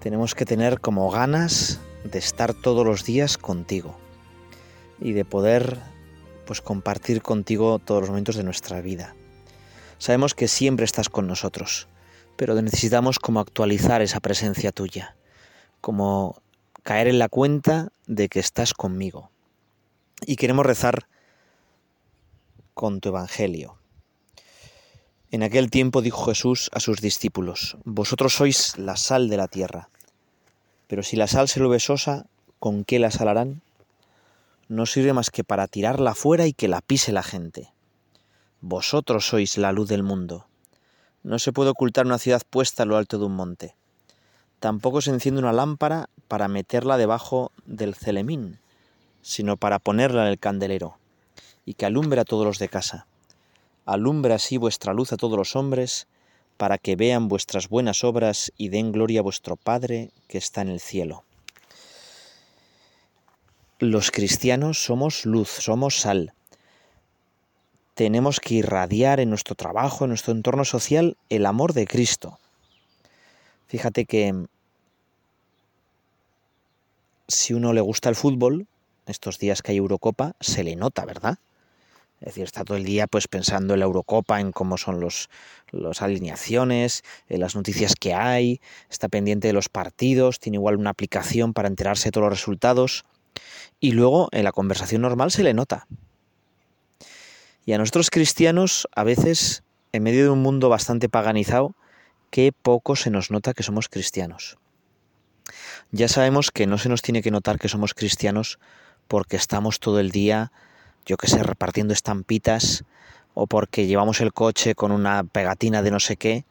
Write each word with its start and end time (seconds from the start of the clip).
tenemos 0.00 0.34
que 0.34 0.44
tener 0.44 0.80
como 0.80 1.10
ganas 1.10 1.80
de 2.04 2.18
estar 2.18 2.54
todos 2.54 2.86
los 2.86 3.04
días 3.04 3.38
contigo 3.38 3.96
y 5.00 5.12
de 5.12 5.24
poder 5.24 5.78
pues 6.46 6.60
compartir 6.60 7.22
contigo 7.22 7.78
todos 7.78 8.00
los 8.00 8.10
momentos 8.10 8.36
de 8.36 8.44
nuestra 8.44 8.80
vida. 8.80 9.14
Sabemos 9.98 10.34
que 10.34 10.48
siempre 10.48 10.84
estás 10.84 11.08
con 11.08 11.26
nosotros, 11.26 11.88
pero 12.36 12.60
necesitamos 12.62 13.18
como 13.18 13.40
actualizar 13.40 14.00
esa 14.00 14.20
presencia 14.20 14.72
tuya, 14.72 15.16
como 15.80 16.40
caer 16.84 17.08
en 17.08 17.18
la 17.18 17.28
cuenta 17.28 17.90
de 18.06 18.28
que 18.28 18.40
estás 18.40 18.74
conmigo. 18.74 19.30
Y 20.24 20.36
queremos 20.36 20.64
rezar 20.64 21.08
con 22.74 23.00
tu 23.00 23.10
evangelio. 23.10 23.77
En 25.30 25.42
aquel 25.42 25.70
tiempo 25.70 26.00
dijo 26.00 26.24
Jesús 26.24 26.70
a 26.72 26.80
sus 26.80 27.02
discípulos, 27.02 27.76
Vosotros 27.84 28.32
sois 28.32 28.78
la 28.78 28.96
sal 28.96 29.28
de 29.28 29.36
la 29.36 29.46
tierra, 29.46 29.90
pero 30.86 31.02
si 31.02 31.16
la 31.16 31.26
sal 31.26 31.48
se 31.48 31.60
lo 31.60 31.68
besosa, 31.68 32.24
¿con 32.58 32.82
qué 32.82 32.98
la 32.98 33.10
salarán? 33.10 33.60
No 34.68 34.86
sirve 34.86 35.12
más 35.12 35.28
que 35.28 35.44
para 35.44 35.66
tirarla 35.66 36.14
fuera 36.14 36.46
y 36.46 36.54
que 36.54 36.66
la 36.66 36.80
pise 36.80 37.12
la 37.12 37.22
gente. 37.22 37.70
Vosotros 38.62 39.28
sois 39.28 39.58
la 39.58 39.70
luz 39.70 39.90
del 39.90 40.02
mundo. 40.02 40.46
No 41.22 41.38
se 41.38 41.52
puede 41.52 41.70
ocultar 41.70 42.06
una 42.06 42.16
ciudad 42.16 42.40
puesta 42.48 42.84
a 42.84 42.86
lo 42.86 42.96
alto 42.96 43.18
de 43.18 43.26
un 43.26 43.36
monte. 43.36 43.76
Tampoco 44.60 45.02
se 45.02 45.10
enciende 45.10 45.42
una 45.42 45.52
lámpara 45.52 46.08
para 46.26 46.48
meterla 46.48 46.96
debajo 46.96 47.52
del 47.66 47.94
celemín, 47.94 48.60
sino 49.20 49.58
para 49.58 49.78
ponerla 49.78 50.22
en 50.22 50.28
el 50.28 50.38
candelero, 50.38 50.96
y 51.66 51.74
que 51.74 51.84
alumbre 51.84 52.22
a 52.22 52.24
todos 52.24 52.46
los 52.46 52.58
de 52.58 52.70
casa 52.70 53.06
alumbra 53.88 54.34
así 54.34 54.58
vuestra 54.58 54.92
luz 54.92 55.12
a 55.12 55.16
todos 55.16 55.38
los 55.38 55.56
hombres, 55.56 56.06
para 56.58 56.76
que 56.76 56.94
vean 56.94 57.28
vuestras 57.28 57.68
buenas 57.68 58.04
obras 58.04 58.52
y 58.58 58.68
den 58.68 58.92
gloria 58.92 59.20
a 59.20 59.22
vuestro 59.22 59.56
Padre 59.56 60.10
que 60.28 60.38
está 60.38 60.60
en 60.60 60.68
el 60.68 60.80
cielo. 60.80 61.24
Los 63.78 64.10
cristianos 64.10 64.84
somos 64.84 65.24
luz, 65.24 65.48
somos 65.48 66.00
sal. 66.00 66.34
Tenemos 67.94 68.40
que 68.40 68.56
irradiar 68.56 69.20
en 69.20 69.30
nuestro 69.30 69.54
trabajo, 69.54 70.04
en 70.04 70.10
nuestro 70.10 70.32
entorno 70.32 70.64
social, 70.64 71.16
el 71.30 71.46
amor 71.46 71.72
de 71.72 71.86
Cristo. 71.86 72.38
Fíjate 73.68 74.04
que 74.04 74.46
si 77.26 77.54
uno 77.54 77.72
le 77.72 77.80
gusta 77.80 78.08
el 78.08 78.16
fútbol, 78.16 78.66
estos 79.06 79.38
días 79.38 79.62
que 79.62 79.72
hay 79.72 79.78
Eurocopa, 79.78 80.34
se 80.40 80.62
le 80.64 80.76
nota, 80.76 81.04
¿verdad? 81.04 81.38
Es 82.20 82.26
decir, 82.26 82.44
está 82.44 82.64
todo 82.64 82.76
el 82.76 82.84
día 82.84 83.06
pues 83.06 83.28
pensando 83.28 83.74
en 83.74 83.80
la 83.80 83.86
Eurocopa, 83.86 84.40
en 84.40 84.50
cómo 84.50 84.76
son 84.76 85.00
los, 85.00 85.28
las 85.70 86.02
alineaciones, 86.02 87.04
en 87.28 87.40
las 87.40 87.54
noticias 87.54 87.94
que 87.94 88.12
hay, 88.12 88.60
está 88.90 89.08
pendiente 89.08 89.46
de 89.48 89.52
los 89.52 89.68
partidos, 89.68 90.40
tiene 90.40 90.56
igual 90.56 90.76
una 90.76 90.90
aplicación 90.90 91.52
para 91.52 91.68
enterarse 91.68 92.08
de 92.08 92.12
todos 92.12 92.24
los 92.24 92.38
resultados. 92.38 93.04
Y 93.78 93.92
luego 93.92 94.28
en 94.32 94.42
la 94.42 94.52
conversación 94.52 95.02
normal 95.02 95.30
se 95.30 95.44
le 95.44 95.54
nota. 95.54 95.86
Y 97.64 97.72
a 97.72 97.78
nosotros 97.78 98.10
cristianos, 98.10 98.88
a 98.96 99.04
veces, 99.04 99.62
en 99.92 100.02
medio 100.02 100.24
de 100.24 100.30
un 100.30 100.42
mundo 100.42 100.68
bastante 100.68 101.08
paganizado, 101.08 101.74
qué 102.30 102.50
poco 102.50 102.96
se 102.96 103.10
nos 103.10 103.30
nota 103.30 103.54
que 103.54 103.62
somos 103.62 103.88
cristianos. 103.88 104.58
Ya 105.92 106.08
sabemos 106.08 106.50
que 106.50 106.66
no 106.66 106.78
se 106.78 106.88
nos 106.88 107.02
tiene 107.02 107.22
que 107.22 107.30
notar 107.30 107.58
que 107.58 107.68
somos 107.68 107.94
cristianos 107.94 108.58
porque 109.06 109.36
estamos 109.36 109.80
todo 109.80 110.00
el 110.00 110.10
día 110.10 110.50
yo 111.08 111.16
que 111.16 111.26
sé, 111.26 111.42
repartiendo 111.42 111.94
estampitas 111.94 112.84
o 113.32 113.46
porque 113.46 113.86
llevamos 113.86 114.20
el 114.20 114.34
coche 114.34 114.74
con 114.74 114.92
una 114.92 115.24
pegatina 115.24 115.82
de 115.82 115.90
no 115.90 116.00
sé 116.00 116.16
qué, 116.16 116.44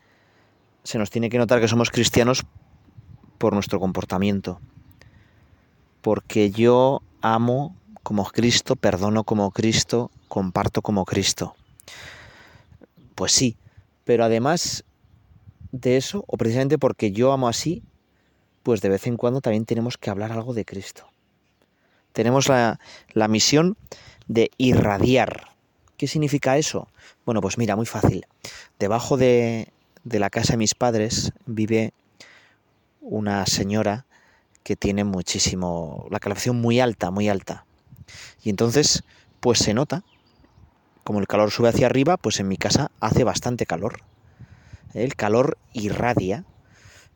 se 0.84 0.98
nos 0.98 1.12
tiene 1.12 1.30
que 1.30 1.38
notar 1.38 1.62
que 1.62 1.68
somos 1.68 1.92
cristianos 1.92 2.44
por 3.38 3.54
nuestro 3.54 3.80
comportamiento. 3.80 4.60
Porque 6.02 6.50
yo 6.50 7.04
amo 7.22 7.76
como 8.02 8.26
Cristo, 8.26 8.76
perdono 8.76 9.24
como 9.24 9.52
Cristo, 9.52 10.10
comparto 10.28 10.82
como 10.82 11.06
Cristo. 11.06 11.56
Pues 13.14 13.34
sí, 13.34 13.58
pero 14.06 14.24
además 14.24 14.84
de 15.72 15.98
eso, 15.98 16.24
o 16.26 16.38
precisamente 16.38 16.80
porque 16.80 17.12
yo 17.12 17.32
amo 17.32 17.48
así, 17.48 17.84
pues 18.64 18.82
de 18.82 18.90
vez 18.90 19.06
en 19.06 19.18
cuando 19.18 19.42
también 19.42 19.66
tenemos 19.66 19.98
que 19.98 20.10
hablar 20.10 20.32
algo 20.32 20.54
de 20.56 20.66
Cristo. 20.66 21.08
Tenemos 22.14 22.48
la, 22.48 22.80
la 23.14 23.28
misión 23.28 23.78
de 24.28 24.52
irradiar. 24.58 25.50
¿Qué 25.98 26.08
significa 26.08 26.58
eso? 26.58 26.88
Bueno, 27.26 27.42
pues 27.42 27.58
mira, 27.58 27.76
muy 27.76 27.86
fácil. 27.86 28.26
Debajo 28.80 29.18
de, 29.18 29.70
de 30.04 30.20
la 30.20 30.30
casa 30.30 30.54
de 30.54 30.58
mis 30.58 30.76
padres 30.76 31.34
vive 31.46 31.94
una 33.02 33.46
señora 33.46 34.06
que 34.64 34.76
tiene 34.76 35.04
muchísimo, 35.04 36.08
la 36.12 36.20
calefacción 36.20 36.60
muy 36.60 36.80
alta, 36.80 37.10
muy 37.10 37.30
alta. 37.30 37.66
Y 38.44 38.50
entonces, 38.50 39.04
pues 39.40 39.60
se 39.60 39.74
nota, 39.74 40.04
como 41.04 41.20
el 41.20 41.28
calor 41.28 41.52
sube 41.52 41.70
hacia 41.70 41.86
arriba, 41.86 42.18
pues 42.18 42.42
en 42.42 42.50
mi 42.50 42.58
casa 42.58 42.92
hace 43.00 43.24
bastante 43.24 43.66
calor. 43.66 44.02
El 44.94 45.16
calor 45.16 45.58
irradia. 45.72 46.44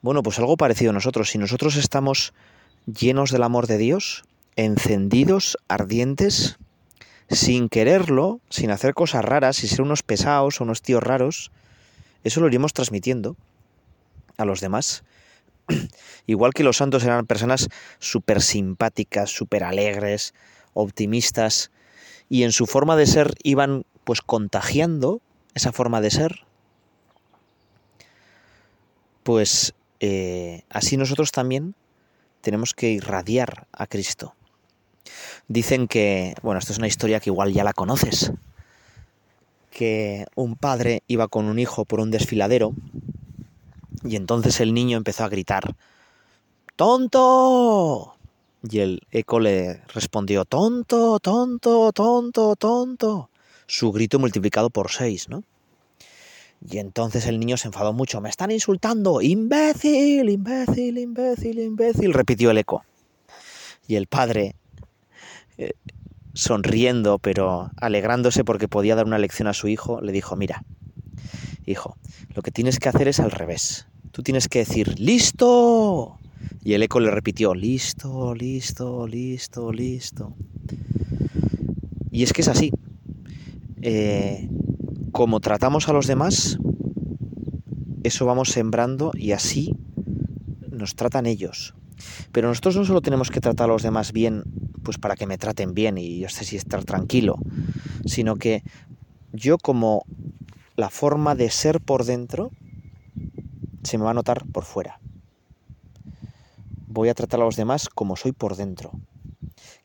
Bueno, 0.02 0.24
pues 0.24 0.40
algo 0.40 0.56
parecido 0.56 0.92
a 0.92 0.94
nosotros. 0.94 1.30
Si 1.30 1.38
nosotros 1.38 1.76
estamos 1.76 2.34
llenos 2.86 3.32
del 3.32 3.44
amor 3.44 3.68
de 3.68 3.78
Dios, 3.78 4.24
encendidos, 4.56 5.58
ardientes, 5.68 6.58
sin 7.32 7.70
quererlo, 7.70 8.42
sin 8.50 8.72
hacer 8.72 8.94
cosas 8.94 9.24
raras, 9.24 9.58
sin 9.58 9.70
ser 9.70 9.82
unos 9.82 10.04
pesados 10.04 10.60
o 10.60 10.64
unos 10.64 10.82
tíos 10.82 11.02
raros, 11.02 11.52
eso 12.24 12.42
lo 12.42 12.48
iríamos 12.48 12.74
transmitiendo 12.74 13.36
a 14.38 14.46
los 14.46 14.60
demás. 14.60 15.04
Igual 16.28 16.54
que 16.54 16.64
los 16.64 16.78
santos 16.78 17.04
eran 17.04 17.26
personas 17.26 17.70
súper 18.00 18.42
simpáticas, 18.42 19.30
súper 19.30 19.64
alegres, 19.64 20.34
optimistas, 20.74 21.72
y 22.30 22.44
en 22.44 22.52
su 22.52 22.66
forma 22.66 22.96
de 22.96 23.08
ser 23.08 23.34
iban 23.44 23.86
pues 24.04 24.22
contagiando 24.22 25.22
esa 25.54 25.72
forma 25.72 26.02
de 26.02 26.12
ser, 26.12 26.46
pues 29.24 29.74
eh, 30.00 30.64
así 30.70 30.98
nosotros 30.98 31.32
también 31.32 31.76
tenemos 32.42 32.74
que 32.74 32.90
irradiar 32.90 33.68
a 33.72 33.88
Cristo. 33.88 34.36
Dicen 35.48 35.88
que, 35.88 36.36
bueno, 36.42 36.60
esto 36.60 36.72
es 36.74 36.78
una 36.78 36.88
historia 36.88 37.20
que 37.20 37.30
igual 37.30 37.54
ya 37.54 37.64
la 37.64 37.74
conoces, 37.74 38.32
que 39.70 40.26
un 40.36 40.56
padre 40.56 41.04
iba 41.08 41.28
con 41.28 41.46
un 41.46 41.60
hijo 41.60 41.86
por 41.86 42.00
un 42.00 42.12
desfiladero 42.12 42.74
y 44.04 44.16
entonces 44.16 44.60
el 44.60 44.74
niño 44.74 44.98
empezó 44.98 45.24
a 45.24 45.30
gritar, 45.30 45.76
¡Tonto! 46.76 48.16
Y 48.70 48.80
el 48.80 49.02
eco 49.12 49.40
le 49.40 49.82
respondió, 49.94 50.46
tonto, 50.46 51.20
tonto, 51.20 51.92
tonto, 51.92 52.56
tonto. 52.56 53.30
Su 53.68 53.92
grito 53.92 54.20
multiplicado 54.20 54.70
por 54.70 54.92
seis, 54.92 55.30
¿no? 55.30 55.44
Y 56.68 56.78
entonces 56.78 57.26
el 57.26 57.40
niño 57.40 57.58
se 57.58 57.68
enfadó 57.68 57.94
mucho. 57.94 58.22
Me 58.22 58.30
están 58.30 58.52
insultando. 58.52 59.22
Imbécil, 59.22 60.30
imbécil, 60.30 60.98
imbécil, 60.98 61.60
imbécil, 61.60 62.14
repitió 62.14 62.52
el 62.52 62.60
eco. 62.60 62.84
Y 63.88 63.96
el 63.96 64.08
padre 64.08 64.56
eh, 65.62 65.76
sonriendo, 66.34 67.20
pero 67.20 67.72
alegrándose 67.78 68.44
porque 68.44 68.68
podía 68.68 68.96
dar 68.96 69.06
una 69.06 69.20
lección 69.20 69.48
a 69.48 69.54
su 69.54 69.68
hijo, 69.68 70.02
le 70.02 70.12
dijo, 70.12 70.36
mira, 70.36 70.64
hijo, 71.66 71.98
lo 72.34 72.42
que 72.42 72.52
tienes 72.52 72.80
que 72.80 72.90
hacer 72.90 73.08
es 73.08 73.20
al 73.20 73.32
revés. 73.32 73.88
Tú 74.12 74.24
tienes 74.24 74.48
que 74.48 74.60
decir, 74.60 75.00
listo. 75.00 76.18
Y 76.64 76.74
el 76.74 76.84
eco 76.84 77.00
le 77.00 77.12
repitió, 77.12 77.54
listo, 77.54 78.34
listo, 78.36 79.08
listo, 79.08 79.72
listo. 79.72 80.36
Y 82.12 82.24
es 82.24 82.34
que 82.34 82.42
es 82.42 82.48
así. 82.48 82.72
Eh, 83.82 84.50
como 85.12 85.40
tratamos 85.40 85.90
a 85.90 85.94
los 85.94 86.08
demás, 86.08 86.58
eso 88.04 88.26
vamos 88.26 88.50
sembrando 88.50 89.12
y 89.16 89.32
así 89.32 89.74
nos 90.70 90.96
tratan 90.96 91.26
ellos. 91.26 91.74
Pero 92.32 92.48
nosotros 92.48 92.76
no 92.76 92.86
solo 92.86 93.02
tenemos 93.02 93.30
que 93.30 93.42
tratar 93.42 93.70
a 93.70 93.74
los 93.74 93.84
demás 93.84 94.12
bien 94.12 94.44
pues 94.84 94.98
para 94.98 95.16
que 95.16 95.28
me 95.28 95.38
traten 95.38 95.74
bien 95.74 95.98
y 95.98 96.20
yo 96.20 96.30
sé 96.30 96.44
si 96.44 96.56
estar 96.56 96.84
tranquilo, 96.84 97.38
sino 98.06 98.36
que 98.36 98.64
yo 99.32 99.58
como 99.58 100.06
la 100.76 100.90
forma 100.90 101.36
de 101.36 101.50
ser 101.50 101.80
por 101.82 102.06
dentro 102.06 102.52
se 103.84 103.98
me 103.98 104.04
va 104.04 104.12
a 104.12 104.16
notar 104.16 104.46
por 104.52 104.64
fuera. 104.64 105.00
voy 106.88 107.10
a 107.10 107.14
tratar 107.14 107.40
a 107.42 107.46
los 107.46 107.56
demás 107.56 107.90
como 107.90 108.16
soy 108.16 108.32
por 108.32 108.56
dentro. 108.56 108.92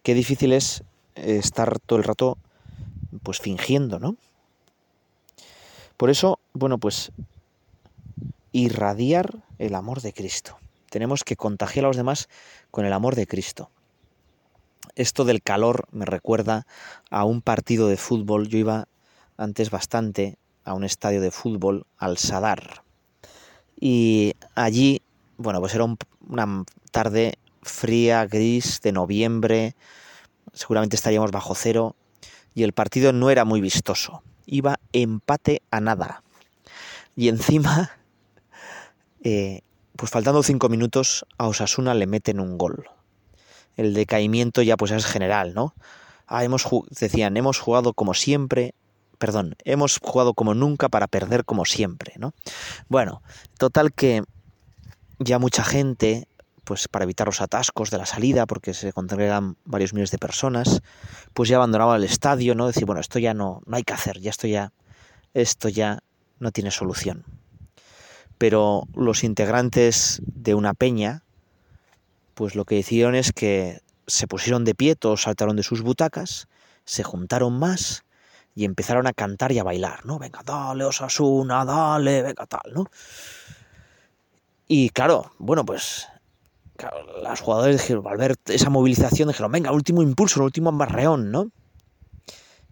Qué 0.02 0.14
difícil 0.14 0.52
es 0.52 0.82
estar 1.14 1.78
todo 1.78 1.98
el 1.98 2.04
rato 2.04 2.38
pues 3.22 3.40
fingiendo, 3.40 3.98
¿no? 3.98 4.16
Por 5.96 6.10
eso, 6.10 6.38
bueno, 6.52 6.78
pues 6.78 7.12
irradiar 8.52 9.44
el 9.58 9.74
amor 9.74 10.02
de 10.02 10.12
Cristo. 10.12 10.58
Tenemos 10.96 11.24
que 11.24 11.36
contagiar 11.36 11.84
a 11.84 11.88
los 11.88 11.98
demás 11.98 12.26
con 12.70 12.86
el 12.86 12.92
amor 12.94 13.16
de 13.16 13.26
Cristo. 13.26 13.70
Esto 14.94 15.26
del 15.26 15.42
calor 15.42 15.88
me 15.92 16.06
recuerda 16.06 16.66
a 17.10 17.24
un 17.24 17.42
partido 17.42 17.88
de 17.88 17.98
fútbol. 17.98 18.48
Yo 18.48 18.56
iba 18.56 18.88
antes 19.36 19.68
bastante 19.68 20.38
a 20.64 20.72
un 20.72 20.84
estadio 20.84 21.20
de 21.20 21.30
fútbol, 21.30 21.84
al 21.98 22.16
Sadar. 22.16 22.82
Y 23.78 24.36
allí, 24.54 25.02
bueno, 25.36 25.60
pues 25.60 25.74
era 25.74 25.84
una 25.84 26.64
tarde 26.92 27.34
fría, 27.60 28.24
gris, 28.24 28.80
de 28.80 28.92
noviembre, 28.92 29.76
seguramente 30.54 30.96
estaríamos 30.96 31.30
bajo 31.30 31.54
cero, 31.54 31.94
y 32.54 32.62
el 32.62 32.72
partido 32.72 33.12
no 33.12 33.28
era 33.28 33.44
muy 33.44 33.60
vistoso. 33.60 34.22
Iba 34.46 34.80
empate 34.94 35.60
a 35.70 35.82
nada. 35.82 36.22
Y 37.16 37.28
encima, 37.28 37.90
eh, 39.22 39.60
pues 39.96 40.10
faltando 40.10 40.42
cinco 40.42 40.68
minutos, 40.68 41.26
a 41.38 41.48
Osasuna 41.48 41.94
le 41.94 42.06
meten 42.06 42.40
un 42.40 42.58
gol. 42.58 42.88
El 43.76 43.94
decaimiento 43.94 44.62
ya 44.62 44.76
pues 44.76 44.90
es 44.90 45.04
general, 45.04 45.54
¿no? 45.54 45.74
Ah, 46.26 46.44
hemos 46.44 46.66
decían, 46.90 47.36
hemos 47.36 47.58
jugado 47.58 47.94
como 47.94 48.14
siempre, 48.14 48.74
perdón, 49.18 49.56
hemos 49.64 49.98
jugado 49.98 50.34
como 50.34 50.54
nunca 50.54 50.88
para 50.88 51.06
perder 51.06 51.44
como 51.44 51.64
siempre, 51.64 52.14
¿no? 52.18 52.34
Bueno, 52.88 53.22
total 53.58 53.92
que 53.92 54.22
ya 55.18 55.38
mucha 55.38 55.64
gente, 55.64 56.26
pues 56.64 56.88
para 56.88 57.04
evitar 57.04 57.28
los 57.28 57.40
atascos 57.40 57.90
de 57.90 57.98
la 57.98 58.06
salida, 58.06 58.46
porque 58.46 58.74
se 58.74 58.92
congregan 58.92 59.56
varios 59.64 59.92
miles 59.94 60.10
de 60.10 60.18
personas, 60.18 60.82
pues 61.32 61.48
ya 61.48 61.56
abandonaba 61.56 61.96
el 61.96 62.04
estadio, 62.04 62.54
¿no? 62.54 62.66
Decir, 62.66 62.86
bueno, 62.86 63.00
esto 63.00 63.18
ya 63.18 63.34
no, 63.34 63.62
no 63.66 63.76
hay 63.76 63.84
que 63.84 63.94
hacer, 63.94 64.20
ya 64.20 64.30
esto 64.30 64.46
ya, 64.46 64.72
esto 65.32 65.68
ya 65.68 66.00
no 66.38 66.50
tiene 66.50 66.70
solución. 66.70 67.24
Pero 68.38 68.84
los 68.94 69.24
integrantes 69.24 70.20
de 70.26 70.54
una 70.54 70.74
peña, 70.74 71.22
pues 72.34 72.54
lo 72.54 72.64
que 72.64 72.76
hicieron 72.76 73.14
es 73.14 73.32
que 73.32 73.80
se 74.06 74.26
pusieron 74.26 74.64
de 74.64 74.74
pie, 74.74 74.94
todos 74.94 75.22
saltaron 75.22 75.56
de 75.56 75.62
sus 75.62 75.82
butacas, 75.82 76.48
se 76.84 77.02
juntaron 77.02 77.58
más 77.58 78.04
y 78.54 78.64
empezaron 78.64 79.06
a 79.06 79.12
cantar 79.12 79.52
y 79.52 79.58
a 79.58 79.64
bailar, 79.64 80.06
¿no? 80.06 80.18
Venga, 80.18 80.42
dale, 80.44 80.84
Osasuna, 80.84 81.64
dale, 81.64 82.22
venga, 82.22 82.46
tal, 82.46 82.72
¿no? 82.72 82.86
Y 84.68 84.90
claro, 84.90 85.32
bueno, 85.38 85.64
pues 85.64 86.08
los 87.22 87.40
jugadores 87.40 87.80
dijeron, 87.80 88.06
al 88.06 88.16
ver 88.16 88.36
esa 88.46 88.70
movilización, 88.70 89.28
dijeron, 89.28 89.52
venga, 89.52 89.72
último 89.72 90.02
impulso, 90.02 90.40
el 90.40 90.44
último 90.44 90.70
embarreón, 90.70 91.30
¿no? 91.30 91.50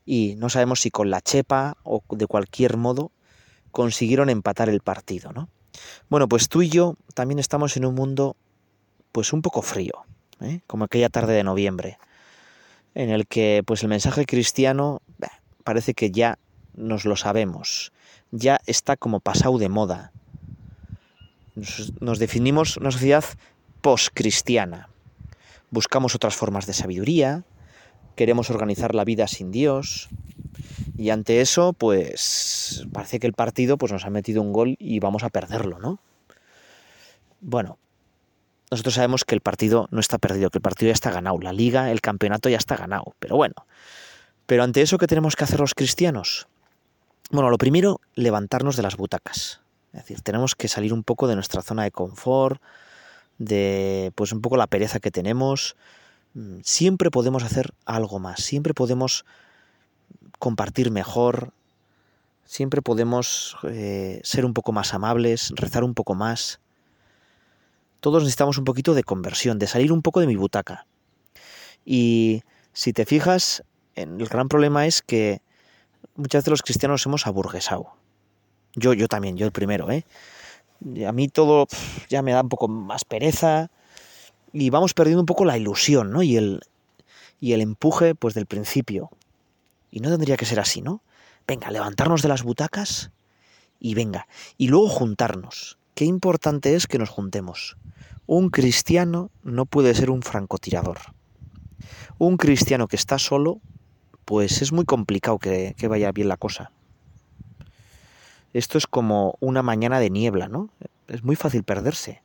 Y 0.05 0.35
no 0.37 0.49
sabemos 0.49 0.81
si 0.81 0.91
con 0.91 1.11
la 1.11 1.21
chepa 1.21 1.77
o 1.83 2.03
de 2.11 2.27
cualquier 2.27 2.77
modo 2.77 3.11
consiguieron 3.71 4.31
empatar 4.31 4.69
el 4.69 4.81
partido, 4.81 5.33
¿no? 5.33 5.49
Bueno, 6.09 6.29
pues 6.29 6.49
tú 6.49 6.63
y 6.63 6.69
yo 6.69 6.97
también 7.15 7.39
estamos 7.39 7.77
en 7.77 7.85
un 7.85 7.95
mundo 7.95 8.37
pues 9.13 9.33
un 9.33 9.43
poco 9.43 9.63
frío, 9.63 10.05
¿eh? 10.41 10.61
como 10.67 10.85
aquella 10.85 11.09
tarde 11.09 11.35
de 11.35 11.45
noviembre, 11.45 11.99
en 12.95 13.11
el 13.11 13.27
que 13.27 13.63
pues 13.65 13.83
el 13.83 13.89
mensaje 13.89 14.27
cristiano 14.27 15.03
parece 15.63 15.95
que 15.95 16.11
ya 16.11 16.39
nos 16.75 17.05
lo 17.05 17.17
sabemos, 17.17 17.93
ya 18.31 18.61
está 18.67 18.97
como 18.97 19.21
pasado 19.21 19.59
de 19.59 19.69
moda. 19.69 20.13
Nos, 22.01 22.19
definimos 22.19 22.77
una 22.77 22.91
sociedad 22.91 23.25
post-cristiana. 23.81 24.89
Buscamos 25.71 26.15
otras 26.15 26.35
formas 26.35 26.67
de 26.67 26.73
sabiduría, 26.73 27.45
queremos 28.17 28.51
organizar 28.51 28.95
la 28.95 29.05
vida 29.05 29.29
sin 29.29 29.53
Dios, 29.53 30.09
y 30.97 31.11
ante 31.11 31.41
eso, 31.41 31.73
pues 31.73 32.87
parece 32.93 33.19
que 33.19 33.27
el 33.27 33.33
partido 33.33 33.79
pues, 33.79 33.93
nos 33.93 34.05
ha 34.05 34.11
metido 34.11 34.43
un 34.43 34.53
gol 34.53 34.77
y 34.79 35.01
vamos 35.01 35.25
a 35.25 35.29
perderlo, 35.29 35.79
¿no? 35.79 35.99
Bueno, 37.41 37.79
nosotros 38.71 38.95
sabemos 38.95 39.25
que 39.25 39.35
el 39.35 39.41
partido 39.41 39.89
no 39.91 40.01
está 40.01 40.19
perdido, 40.19 40.51
que 40.51 40.59
el 40.59 40.63
partido 40.63 40.89
ya 40.89 40.95
está 40.95 41.11
ganado, 41.11 41.39
la 41.41 41.53
liga, 41.53 41.91
el 41.91 42.01
campeonato 42.01 42.49
ya 42.49 42.57
está 42.57 42.77
ganado, 42.77 43.15
pero 43.19 43.37
bueno, 43.37 43.55
pero 44.47 44.63
ante 44.63 44.83
eso, 44.83 44.99
¿qué 44.99 45.07
tenemos 45.07 45.37
que 45.37 45.45
hacer 45.45 45.61
los 45.61 45.75
cristianos? 45.75 46.47
Bueno, 47.31 47.51
lo 47.51 47.59
primero, 47.59 48.01
levantarnos 48.15 48.77
de 48.77 48.83
las 48.83 48.97
butacas. 48.97 49.61
Es 49.93 50.01
decir, 50.01 50.21
tenemos 50.21 50.55
que 50.55 50.69
salir 50.69 50.93
un 50.93 51.03
poco 51.03 51.29
de 51.29 51.35
nuestra 51.35 51.63
zona 51.63 51.85
de 51.85 51.91
confort, 51.91 52.61
de 53.39 54.13
pues 54.15 54.33
un 54.33 54.41
poco 54.41 54.57
la 54.57 54.67
pereza 54.67 55.01
que 55.01 55.11
tenemos. 55.11 55.77
Mm, 56.35 56.59
siempre 56.63 57.11
podemos 57.11 57.43
hacer 57.43 57.73
algo 57.87 58.19
más, 58.19 58.43
siempre 58.43 58.75
podemos 58.75 59.25
compartir 60.45 60.91
mejor, 60.91 61.55
siempre 62.45 62.83
podemos 62.83 63.57
eh, 63.63 64.21
ser 64.25 64.45
un 64.45 64.53
poco 64.53 64.73
más 64.73 64.93
amables, 64.93 65.55
rezar 65.57 65.85
un 65.85 65.95
poco 65.95 66.15
más. 66.15 66.61
Todos 68.01 68.25
necesitamos 68.25 68.59
un 68.59 68.65
poquito 68.65 68.93
de 68.93 69.05
conversión, 69.05 69.59
de 69.59 69.67
salir 69.67 69.91
un 69.91 70.03
poco 70.03 70.21
de 70.21 70.27
mi 70.27 70.37
butaca. 70.37 70.87
Y 71.87 72.43
si 72.75 72.93
te 72.93 73.07
fijas, 73.07 73.65
el 73.95 74.29
gran 74.29 74.49
problema 74.49 74.87
es 74.87 75.01
que 75.01 75.41
muchas 76.15 76.41
veces 76.41 76.51
los 76.51 76.63
cristianos 76.63 77.07
hemos 77.07 77.27
aburguesado. 77.27 77.95
Yo, 78.75 78.93
yo 78.93 79.09
también, 79.09 79.39
yo 79.39 79.47
el 79.47 79.53
primero, 79.53 79.91
¿eh? 79.91 80.05
A 81.09 81.13
mí 81.13 81.29
todo 81.29 81.69
ya 82.11 82.21
me 82.21 82.33
da 82.33 82.43
un 82.43 82.51
poco 82.51 82.69
más 82.69 83.07
pereza 83.07 83.71
y 84.53 84.69
vamos 84.69 84.93
perdiendo 84.93 85.23
un 85.23 85.27
poco 85.27 85.47
la 85.47 85.57
ilusión, 85.57 86.11
¿no? 86.11 86.23
Y 86.23 86.37
el, 86.37 86.61
y 87.41 87.55
el 87.55 87.63
empuje, 87.63 88.15
pues, 88.15 88.35
del 88.35 88.45
principio. 88.45 89.09
Y 89.95 90.01
no 90.01 90.11
tendría 90.11 90.37
que 90.37 90.45
ser 90.45 90.59
así, 90.59 90.83
¿no? 90.83 91.05
Venga, 91.47 91.71
levantarnos 91.71 92.21
de 92.21 92.29
las 92.29 92.43
butacas 92.43 93.13
y 93.79 93.95
venga. 93.95 94.27
Y 94.59 94.67
luego 94.67 94.89
juntarnos. 94.89 95.79
Qué 95.95 96.05
importante 96.05 96.75
es 96.75 96.89
que 96.89 96.99
nos 96.99 97.11
juntemos. 97.11 97.77
Un 98.27 98.51
cristiano 98.51 99.31
no 99.45 99.67
puede 99.67 99.95
ser 99.95 100.11
un 100.11 100.23
francotirador. 100.23 100.99
Un 102.19 102.39
cristiano 102.39 102.89
que 102.89 102.97
está 102.97 103.21
solo 103.21 103.61
pues 104.25 104.63
es 104.63 104.73
muy 104.73 104.85
complicado 104.85 105.39
que, 105.39 105.77
vaya 105.89 106.11
bien 106.11 106.27
la 106.27 106.39
cosa. 106.39 106.73
Esto 108.53 108.79
es 108.79 108.89
como 108.89 109.37
una 109.39 109.63
mañana 109.63 110.01
de 110.01 110.11
niebla, 110.11 110.49
¿no? 110.49 110.71
Es 111.07 111.23
muy 111.23 111.37
fácil 111.37 111.63
perderse. 111.63 112.21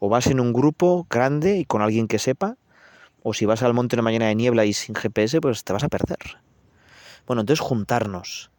O 0.00 0.08
vas 0.08 0.26
en 0.26 0.40
un 0.40 0.52
grupo 0.52 1.06
grande 1.08 1.56
y 1.56 1.66
con 1.66 1.82
alguien 1.82 2.08
que 2.08 2.18
sepa, 2.18 2.56
o 3.22 3.32
si 3.32 3.46
vas 3.46 3.62
al 3.62 3.74
monte 3.74 3.94
una 3.94 4.02
mañana 4.02 4.26
de 4.26 4.34
niebla 4.34 4.64
y 4.64 4.72
sin 4.72 4.96
GPS, 4.96 5.40
pues 5.40 5.62
te 5.62 5.72
vas 5.72 5.84
a 5.84 5.88
perder. 5.88 6.44
Bueno, 7.26 7.40
entonces 7.40 7.60
juntarnos. 7.60 8.50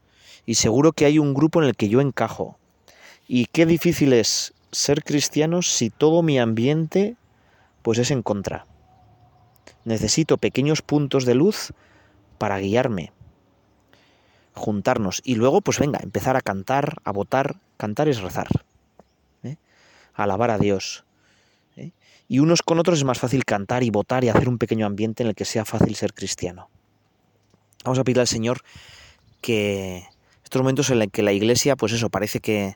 Y 0.45 0.55
seguro 0.55 0.93
que 0.93 1.05
hay 1.05 1.19
un 1.19 1.33
grupo 1.33 1.62
en 1.62 1.67
el 1.67 1.75
que 1.75 1.89
yo 1.89 2.01
encajo. 2.01 2.57
Y 3.27 3.45
qué 3.47 3.65
difícil 3.65 4.13
es 4.13 4.53
ser 4.71 5.03
cristiano 5.03 5.62
si 5.62 5.89
todo 5.89 6.21
mi 6.21 6.39
ambiente 6.39 7.15
pues 7.81 8.00
es 8.00 8.12
en 8.12 8.21
contra. 8.21 8.65
Necesito 9.86 10.38
pequeños 10.38 10.81
puntos 10.81 11.25
de 11.25 11.36
luz 11.36 11.74
para 12.38 12.59
guiarme, 12.59 13.13
juntarnos 14.53 15.21
y 15.24 15.36
luego, 15.36 15.62
pues 15.62 15.79
venga, 15.79 16.00
empezar 16.03 16.36
a 16.36 16.41
cantar, 16.41 16.97
a 17.05 17.12
votar. 17.12 17.55
Cantar 17.77 18.09
es 18.09 18.21
rezar, 18.21 18.47
¿eh? 19.43 19.55
alabar 20.13 20.51
a 20.51 20.57
Dios. 20.57 21.05
¿eh? 21.75 21.91
Y 22.27 22.39
unos 22.39 22.62
con 22.62 22.79
otros 22.79 22.97
es 22.97 23.05
más 23.05 23.19
fácil 23.19 23.45
cantar 23.45 23.83
y 23.83 23.89
votar 23.89 24.24
y 24.24 24.29
hacer 24.29 24.50
un 24.50 24.57
pequeño 24.57 24.86
ambiente 24.86 25.24
en 25.24 25.29
el 25.29 25.36
que 25.36 25.45
sea 25.45 25.63
fácil 25.63 25.95
ser 25.95 26.13
cristiano. 26.13 26.69
Vamos 27.88 28.00
a 28.00 28.03
pedirle 28.03 28.20
al 28.20 28.27
Señor 28.27 28.63
que 29.39 30.06
estos 30.44 30.62
momentos 30.62 30.89
en 30.89 31.00
los 31.00 31.08
que 31.10 31.24
la 31.24 31.32
iglesia, 31.32 31.77
pues 31.77 31.94
eso, 31.94 32.10
parece 32.10 32.41
que, 32.41 32.75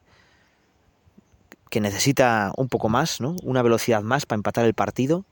que 1.69 1.81
necesita 1.81 2.53
un 2.55 2.69
poco 2.69 2.87
más, 2.87 3.19
¿no? 3.19 3.35
Una 3.43 3.61
velocidad 3.61 4.03
más 4.03 4.25
para 4.25 4.37
empatar 4.37 4.63
el 4.63 4.73
partido, 4.73 5.25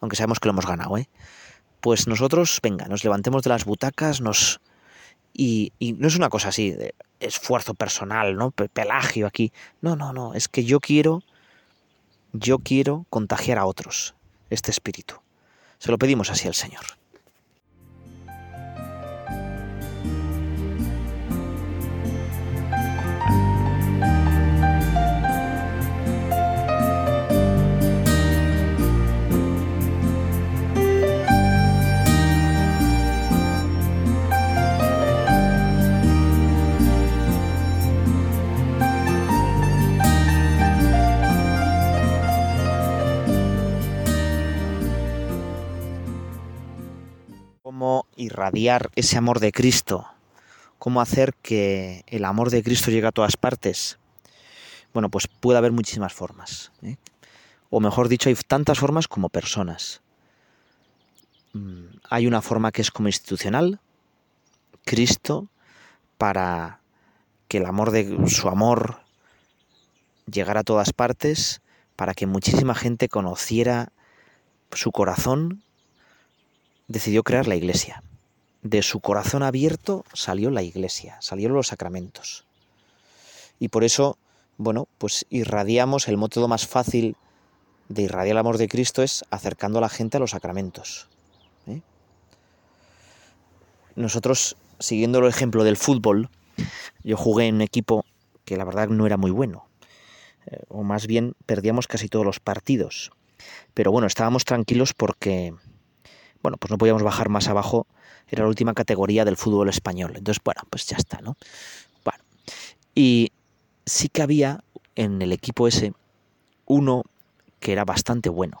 aunque 0.00 0.14
sabemos 0.14 0.38
que 0.38 0.46
lo 0.46 0.52
hemos 0.52 0.66
ganado, 0.66 0.96
¿eh? 0.98 1.08
pues 1.80 2.06
nosotros, 2.06 2.60
venga, 2.62 2.86
nos 2.86 3.02
levantemos 3.02 3.42
de 3.42 3.50
las 3.50 3.64
butacas, 3.64 4.20
nos... 4.20 4.60
Y, 5.32 5.72
no 5.98 6.06
es 6.06 6.14
una 6.14 6.28
cosa 6.28 6.50
así, 6.50 6.70
de 6.70 6.94
esfuerzo 7.18 7.74
personal, 7.74 8.36
¿no? 8.36 8.52
Pelagio 8.52 9.26
aquí. 9.26 9.52
No, 9.80 9.96
no, 9.96 10.12
no, 10.12 10.34
es 10.34 10.46
que 10.46 10.64
yo 10.64 10.78
quiero, 10.78 11.24
yo 12.32 12.60
quiero 12.60 13.04
contagiar 13.10 13.58
a 13.58 13.66
otros 13.66 14.14
este 14.48 14.70
espíritu. 14.70 15.16
Se 15.78 15.90
lo 15.90 15.98
pedimos 15.98 16.30
así 16.30 16.46
al 16.46 16.54
Señor. 16.54 16.84
Irradiar 48.34 48.90
ese 48.96 49.16
amor 49.16 49.38
de 49.38 49.52
Cristo, 49.52 50.06
cómo 50.78 51.00
hacer 51.00 51.34
que 51.34 52.04
el 52.08 52.24
amor 52.24 52.50
de 52.50 52.62
Cristo 52.62 52.90
llegue 52.90 53.06
a 53.06 53.12
todas 53.12 53.36
partes, 53.36 53.98
bueno, 54.92 55.08
pues 55.08 55.28
puede 55.28 55.58
haber 55.58 55.72
muchísimas 55.72 56.12
formas. 56.12 56.72
¿eh? 56.82 56.96
O 57.70 57.80
mejor 57.80 58.08
dicho, 58.08 58.28
hay 58.28 58.34
tantas 58.34 58.78
formas 58.78 59.08
como 59.08 59.28
personas. 59.28 60.02
Mm, 61.52 61.86
hay 62.10 62.26
una 62.26 62.42
forma 62.42 62.72
que 62.72 62.82
es 62.82 62.90
como 62.90 63.08
institucional, 63.08 63.80
Cristo, 64.84 65.48
para 66.18 66.80
que 67.48 67.58
el 67.58 67.66
amor 67.66 67.92
de 67.92 68.28
su 68.28 68.48
amor 68.48 69.00
llegara 70.30 70.60
a 70.60 70.64
todas 70.64 70.92
partes, 70.92 71.62
para 71.96 72.14
que 72.14 72.26
muchísima 72.26 72.74
gente 72.74 73.08
conociera 73.08 73.92
su 74.72 74.90
corazón, 74.90 75.62
decidió 76.88 77.22
crear 77.22 77.46
la 77.46 77.54
iglesia. 77.54 78.02
De 78.64 78.82
su 78.82 79.00
corazón 79.00 79.42
abierto 79.42 80.06
salió 80.14 80.50
la 80.50 80.62
iglesia, 80.62 81.18
salieron 81.20 81.54
los 81.54 81.66
sacramentos. 81.66 82.46
Y 83.60 83.68
por 83.68 83.84
eso, 83.84 84.16
bueno, 84.56 84.88
pues 84.96 85.26
irradiamos, 85.28 86.08
el 86.08 86.16
método 86.16 86.48
más 86.48 86.66
fácil 86.66 87.14
de 87.90 88.02
irradiar 88.02 88.32
el 88.32 88.38
amor 88.38 88.56
de 88.56 88.68
Cristo 88.68 89.02
es 89.02 89.22
acercando 89.30 89.78
a 89.78 89.82
la 89.82 89.90
gente 89.90 90.16
a 90.16 90.20
los 90.20 90.30
sacramentos. 90.30 91.08
¿eh? 91.66 91.82
Nosotros, 93.96 94.56
siguiendo 94.78 95.18
el 95.18 95.26
ejemplo 95.26 95.62
del 95.62 95.76
fútbol, 95.76 96.30
yo 97.02 97.18
jugué 97.18 97.48
en 97.48 97.56
un 97.56 97.60
equipo 97.60 98.06
que 98.46 98.56
la 98.56 98.64
verdad 98.64 98.88
no 98.88 99.04
era 99.04 99.18
muy 99.18 99.30
bueno, 99.30 99.68
eh, 100.46 100.58
o 100.68 100.82
más 100.82 101.06
bien 101.06 101.34
perdíamos 101.44 101.86
casi 101.86 102.08
todos 102.08 102.24
los 102.24 102.40
partidos. 102.40 103.12
Pero 103.74 103.92
bueno, 103.92 104.06
estábamos 104.06 104.46
tranquilos 104.46 104.94
porque, 104.94 105.52
bueno, 106.44 106.58
pues 106.58 106.70
no 106.70 106.76
podíamos 106.76 107.02
bajar 107.02 107.30
más 107.30 107.48
abajo, 107.48 107.86
era 108.28 108.42
la 108.42 108.48
última 108.50 108.74
categoría 108.74 109.24
del 109.24 109.38
fútbol 109.38 109.70
español. 109.70 110.12
Entonces, 110.14 110.42
bueno, 110.44 110.60
pues 110.68 110.86
ya 110.86 110.98
está, 110.98 111.22
¿no? 111.22 111.38
Bueno, 112.04 112.22
y 112.94 113.32
sí 113.86 114.10
que 114.10 114.20
había 114.20 114.62
en 114.94 115.22
el 115.22 115.32
equipo 115.32 115.66
ese 115.66 115.94
uno 116.66 117.04
que 117.60 117.72
era 117.72 117.86
bastante 117.86 118.28
bueno. 118.28 118.60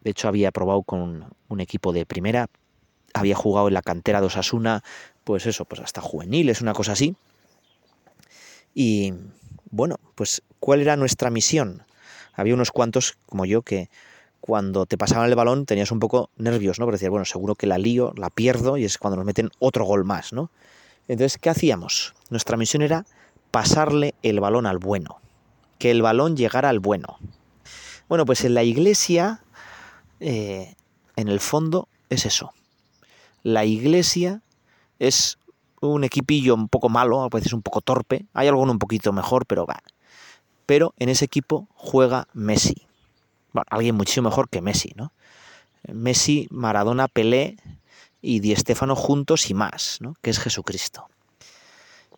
De 0.00 0.12
hecho, 0.12 0.28
había 0.28 0.50
probado 0.50 0.82
con 0.82 1.26
un 1.48 1.60
equipo 1.60 1.92
de 1.92 2.06
primera, 2.06 2.48
había 3.12 3.36
jugado 3.36 3.68
en 3.68 3.74
la 3.74 3.82
cantera 3.82 4.22
de 4.22 4.28
Osasuna, 4.28 4.82
pues 5.24 5.44
eso, 5.44 5.66
pues 5.66 5.82
hasta 5.82 6.00
juveniles, 6.00 6.62
una 6.62 6.72
cosa 6.72 6.92
así. 6.92 7.16
Y 8.74 9.12
bueno, 9.70 9.96
pues 10.14 10.42
¿cuál 10.58 10.80
era 10.80 10.96
nuestra 10.96 11.28
misión? 11.28 11.82
Había 12.32 12.54
unos 12.54 12.70
cuantos 12.70 13.18
como 13.26 13.44
yo 13.44 13.60
que 13.60 13.90
cuando 14.40 14.86
te 14.86 14.96
pasaban 14.96 15.28
el 15.28 15.34
balón 15.34 15.66
tenías 15.66 15.90
un 15.90 15.98
poco 15.98 16.30
nervios, 16.36 16.78
¿no? 16.78 16.86
Porque 16.86 16.96
decías, 16.96 17.10
bueno, 17.10 17.24
seguro 17.24 17.54
que 17.54 17.66
la 17.66 17.78
lío, 17.78 18.12
la 18.16 18.30
pierdo 18.30 18.76
y 18.76 18.84
es 18.84 18.98
cuando 18.98 19.16
nos 19.16 19.26
meten 19.26 19.50
otro 19.58 19.84
gol 19.84 20.04
más, 20.04 20.32
¿no? 20.32 20.50
Entonces, 21.08 21.38
¿qué 21.38 21.50
hacíamos? 21.50 22.14
Nuestra 22.30 22.56
misión 22.56 22.82
era 22.82 23.06
pasarle 23.50 24.14
el 24.22 24.40
balón 24.40 24.66
al 24.66 24.78
bueno, 24.78 25.20
que 25.78 25.90
el 25.90 26.02
balón 26.02 26.36
llegara 26.36 26.68
al 26.68 26.80
bueno. 26.80 27.18
Bueno, 28.08 28.24
pues 28.24 28.44
en 28.44 28.54
la 28.54 28.62
iglesia, 28.62 29.42
eh, 30.20 30.74
en 31.16 31.28
el 31.28 31.40
fondo, 31.40 31.88
es 32.08 32.26
eso. 32.26 32.52
La 33.42 33.64
iglesia 33.64 34.42
es 34.98 35.38
un 35.80 36.04
equipillo 36.04 36.54
un 36.54 36.68
poco 36.68 36.88
malo, 36.88 37.22
a 37.22 37.28
veces 37.28 37.52
un 37.52 37.62
poco 37.62 37.80
torpe. 37.80 38.26
Hay 38.32 38.48
alguno 38.48 38.72
un 38.72 38.78
poquito 38.78 39.12
mejor, 39.12 39.46
pero 39.46 39.66
va. 39.66 39.82
Pero 40.66 40.94
en 40.98 41.08
ese 41.08 41.24
equipo 41.24 41.68
juega 41.74 42.28
Messi. 42.32 42.87
Alguien 43.68 43.94
muchísimo 43.94 44.28
mejor 44.28 44.48
que 44.48 44.60
Messi, 44.60 44.92
¿no? 44.96 45.12
Messi, 45.92 46.48
Maradona, 46.50 47.08
Pelé 47.08 47.56
y 48.20 48.40
Di 48.40 48.54
Stéfano 48.54 48.96
juntos 48.96 49.50
y 49.50 49.54
más, 49.54 49.98
¿no? 50.00 50.14
Que 50.22 50.30
es 50.30 50.38
Jesucristo. 50.38 51.08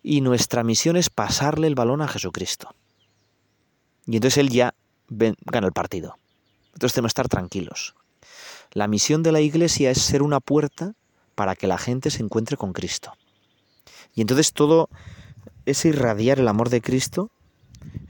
Y 0.03 0.21
nuestra 0.21 0.63
misión 0.63 0.97
es 0.97 1.09
pasarle 1.09 1.67
el 1.67 1.75
balón 1.75 2.01
a 2.01 2.07
Jesucristo. 2.07 2.73
Y 4.07 4.15
entonces 4.15 4.37
él 4.37 4.49
ya 4.49 4.73
gana 5.09 5.67
el 5.67 5.73
partido. 5.73 6.17
Entonces 6.73 6.93
tenemos 6.93 7.09
que 7.09 7.21
estar 7.21 7.27
tranquilos. 7.27 7.95
La 8.71 8.87
misión 8.87 9.21
de 9.21 9.31
la 9.31 9.41
iglesia 9.41 9.91
es 9.91 10.01
ser 10.01 10.23
una 10.23 10.39
puerta 10.39 10.93
para 11.35 11.55
que 11.55 11.67
la 11.67 11.77
gente 11.77 12.09
se 12.09 12.23
encuentre 12.23 12.57
con 12.57 12.73
Cristo. 12.73 13.13
Y 14.15 14.21
entonces 14.21 14.53
todo 14.53 14.89
ese 15.65 15.89
irradiar 15.89 16.39
el 16.39 16.47
amor 16.47 16.69
de 16.69 16.81
Cristo, 16.81 17.29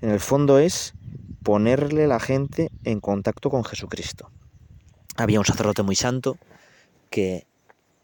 en 0.01 0.09
el 0.09 0.19
fondo 0.19 0.59
es 0.59 0.93
ponerle 1.43 2.07
la 2.07 2.19
gente 2.19 2.69
en 2.83 3.00
contacto 3.00 3.50
con 3.50 3.63
Jesucristo. 3.63 4.29
Había 5.17 5.39
un 5.39 5.45
sacerdote 5.45 5.83
muy 5.83 5.95
santo 5.95 6.38
que 7.10 7.45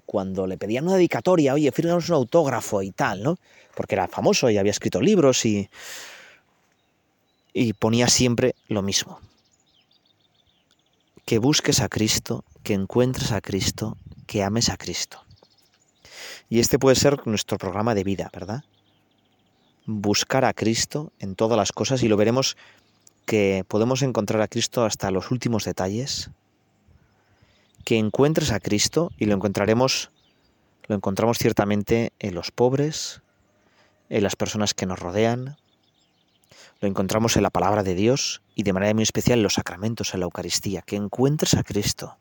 cuando 0.06 0.48
le 0.48 0.58
pedían 0.58 0.86
una 0.86 0.96
dedicatoria, 0.96 1.54
oye, 1.54 1.72
fírganos 1.72 2.10
un 2.10 2.16
autógrafo 2.16 2.82
y 2.82 2.92
tal, 2.92 3.24
¿no? 3.24 3.38
Porque 3.76 3.96
era 3.96 4.08
famoso 4.08 4.50
y 4.50 4.58
había 4.58 4.72
escrito 4.72 5.02
libros 5.02 5.46
y, 5.46 5.70
y 7.54 7.74
ponía 7.74 8.08
siempre 8.08 8.56
lo 8.68 8.82
mismo. 8.82 9.20
Que 11.26 11.40
busques 11.40 11.82
a 11.82 11.90
Cristo, 11.90 12.46
que 12.64 12.74
encuentres 12.74 13.32
a 13.32 13.42
Cristo, 13.42 13.98
que 14.26 14.44
ames 14.44 14.70
a 14.70 14.78
Cristo. 14.78 15.24
Y 16.50 16.60
este 16.60 16.80
puede 16.80 16.96
ser 16.96 17.28
nuestro 17.28 17.58
programa 17.58 17.94
de 17.94 18.06
vida, 18.06 18.30
¿verdad? 18.34 18.64
Buscar 19.86 20.46
a 20.46 20.54
Cristo 20.54 21.12
en 21.20 21.36
todas 21.36 21.58
las 21.58 21.74
cosas 21.74 22.02
y 22.04 22.08
lo 22.08 22.16
veremos 22.16 22.56
que 23.28 23.64
podemos 23.68 24.02
encontrar 24.02 24.42
a 24.42 24.48
Cristo 24.48 24.86
hasta 24.86 25.12
los 25.12 25.30
últimos 25.30 25.66
detalles. 25.66 26.32
Que 27.86 28.00
encuentres 28.00 28.52
a 28.52 28.60
Cristo 28.60 29.12
y 29.20 29.26
lo 29.26 29.36
encontraremos, 29.36 30.10
lo 30.88 30.96
encontramos 30.96 31.38
ciertamente 31.38 32.12
en 32.18 32.34
los 32.34 32.50
pobres, 32.50 33.22
en 34.10 34.24
las 34.24 34.36
personas 34.36 34.74
que 34.74 34.88
nos 34.88 34.98
rodean, 34.98 35.58
lo 36.82 36.88
encontramos 36.88 37.38
en 37.38 37.44
la 37.44 37.52
palabra 37.52 37.84
de 37.84 37.94
Dios 37.94 38.42
y 38.56 38.64
de 38.64 38.74
manera 38.74 38.96
muy 38.96 39.04
especial 39.04 39.38
en 39.38 39.44
los 39.44 39.54
sacramentos, 39.54 40.16
en 40.16 40.22
la 40.22 40.26
Eucaristía. 40.26 40.82
Que 40.82 40.96
encuentres 40.96 41.54
a 41.54 41.64
Cristo 41.64 42.18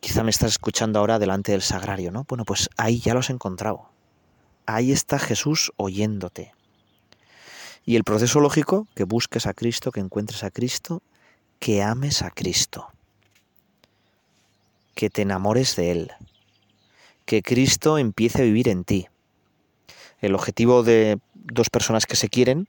Quizá 0.00 0.24
me 0.24 0.30
estás 0.30 0.52
escuchando 0.52 0.98
ahora 0.98 1.18
delante 1.18 1.52
del 1.52 1.60
sagrario, 1.60 2.10
¿no? 2.10 2.24
Bueno, 2.26 2.46
pues 2.46 2.70
ahí 2.78 3.00
ya 3.00 3.12
lo 3.12 3.20
has 3.20 3.28
encontrado. 3.28 3.90
Ahí 4.64 4.92
está 4.92 5.18
Jesús 5.18 5.72
oyéndote. 5.76 6.54
Y 7.84 7.96
el 7.96 8.04
proceso 8.04 8.40
lógico, 8.40 8.86
que 8.94 9.04
busques 9.04 9.46
a 9.46 9.54
Cristo, 9.54 9.90
que 9.90 10.00
encuentres 10.00 10.44
a 10.44 10.50
Cristo, 10.50 11.02
que 11.58 11.82
ames 11.82 12.22
a 12.22 12.30
Cristo, 12.30 12.88
que 14.94 15.10
te 15.10 15.22
enamores 15.22 15.76
de 15.76 15.90
Él, 15.90 16.12
que 17.24 17.42
Cristo 17.42 17.98
empiece 17.98 18.42
a 18.42 18.44
vivir 18.44 18.68
en 18.68 18.84
ti. 18.84 19.08
El 20.20 20.34
objetivo 20.34 20.82
de 20.82 21.18
dos 21.34 21.70
personas 21.70 22.06
que 22.06 22.16
se 22.16 22.28
quieren 22.28 22.68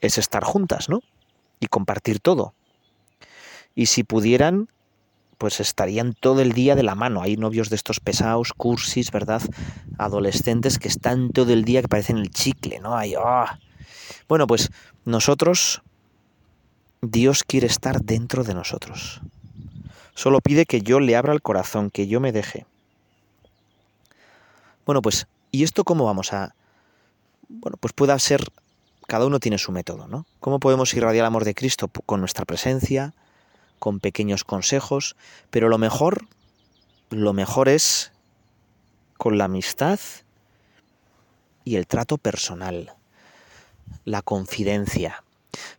es 0.00 0.18
estar 0.18 0.44
juntas, 0.44 0.88
¿no? 0.88 1.00
Y 1.60 1.66
compartir 1.66 2.20
todo. 2.20 2.54
Y 3.74 3.86
si 3.86 4.02
pudieran, 4.02 4.68
pues 5.38 5.60
estarían 5.60 6.14
todo 6.14 6.40
el 6.40 6.52
día 6.52 6.74
de 6.74 6.82
la 6.82 6.96
mano. 6.96 7.22
Hay 7.22 7.36
novios 7.36 7.70
de 7.70 7.76
estos 7.76 8.00
pesados, 8.00 8.52
cursis, 8.52 9.10
¿verdad? 9.12 9.42
Adolescentes 9.98 10.78
que 10.78 10.88
están 10.88 11.30
todo 11.30 11.52
el 11.52 11.64
día 11.64 11.80
que 11.80 11.88
parecen 11.88 12.18
el 12.18 12.30
chicle, 12.30 12.80
¿no? 12.80 12.96
Hay, 12.96 13.14
¡ah! 13.16 13.58
Bueno, 14.28 14.46
pues 14.46 14.70
nosotros, 15.04 15.82
Dios 17.00 17.44
quiere 17.44 17.66
estar 17.66 18.02
dentro 18.02 18.44
de 18.44 18.54
nosotros. 18.54 19.20
Solo 20.14 20.40
pide 20.40 20.66
que 20.66 20.80
yo 20.80 21.00
le 21.00 21.16
abra 21.16 21.32
el 21.32 21.42
corazón, 21.42 21.90
que 21.90 22.08
yo 22.08 22.20
me 22.20 22.32
deje. 22.32 22.66
Bueno, 24.84 25.02
pues, 25.02 25.28
¿y 25.52 25.62
esto 25.62 25.84
cómo 25.84 26.04
vamos 26.04 26.32
a...? 26.32 26.54
Bueno, 27.48 27.76
pues 27.78 27.92
pueda 27.92 28.18
ser... 28.18 28.42
Cada 29.06 29.26
uno 29.26 29.40
tiene 29.40 29.58
su 29.58 29.72
método, 29.72 30.06
¿no? 30.06 30.26
¿Cómo 30.40 30.60
podemos 30.60 30.92
irradiar 30.92 31.22
el 31.22 31.28
amor 31.28 31.44
de 31.44 31.54
Cristo? 31.54 31.88
Con 31.88 32.20
nuestra 32.20 32.44
presencia, 32.44 33.14
con 33.78 34.00
pequeños 34.00 34.44
consejos, 34.44 35.16
pero 35.50 35.68
lo 35.68 35.78
mejor, 35.78 36.26
lo 37.10 37.32
mejor 37.32 37.68
es 37.68 38.12
con 39.16 39.38
la 39.38 39.44
amistad 39.44 39.98
y 41.64 41.76
el 41.76 41.86
trato 41.86 42.18
personal, 42.18 42.94
la 44.04 44.22
confidencia. 44.22 45.22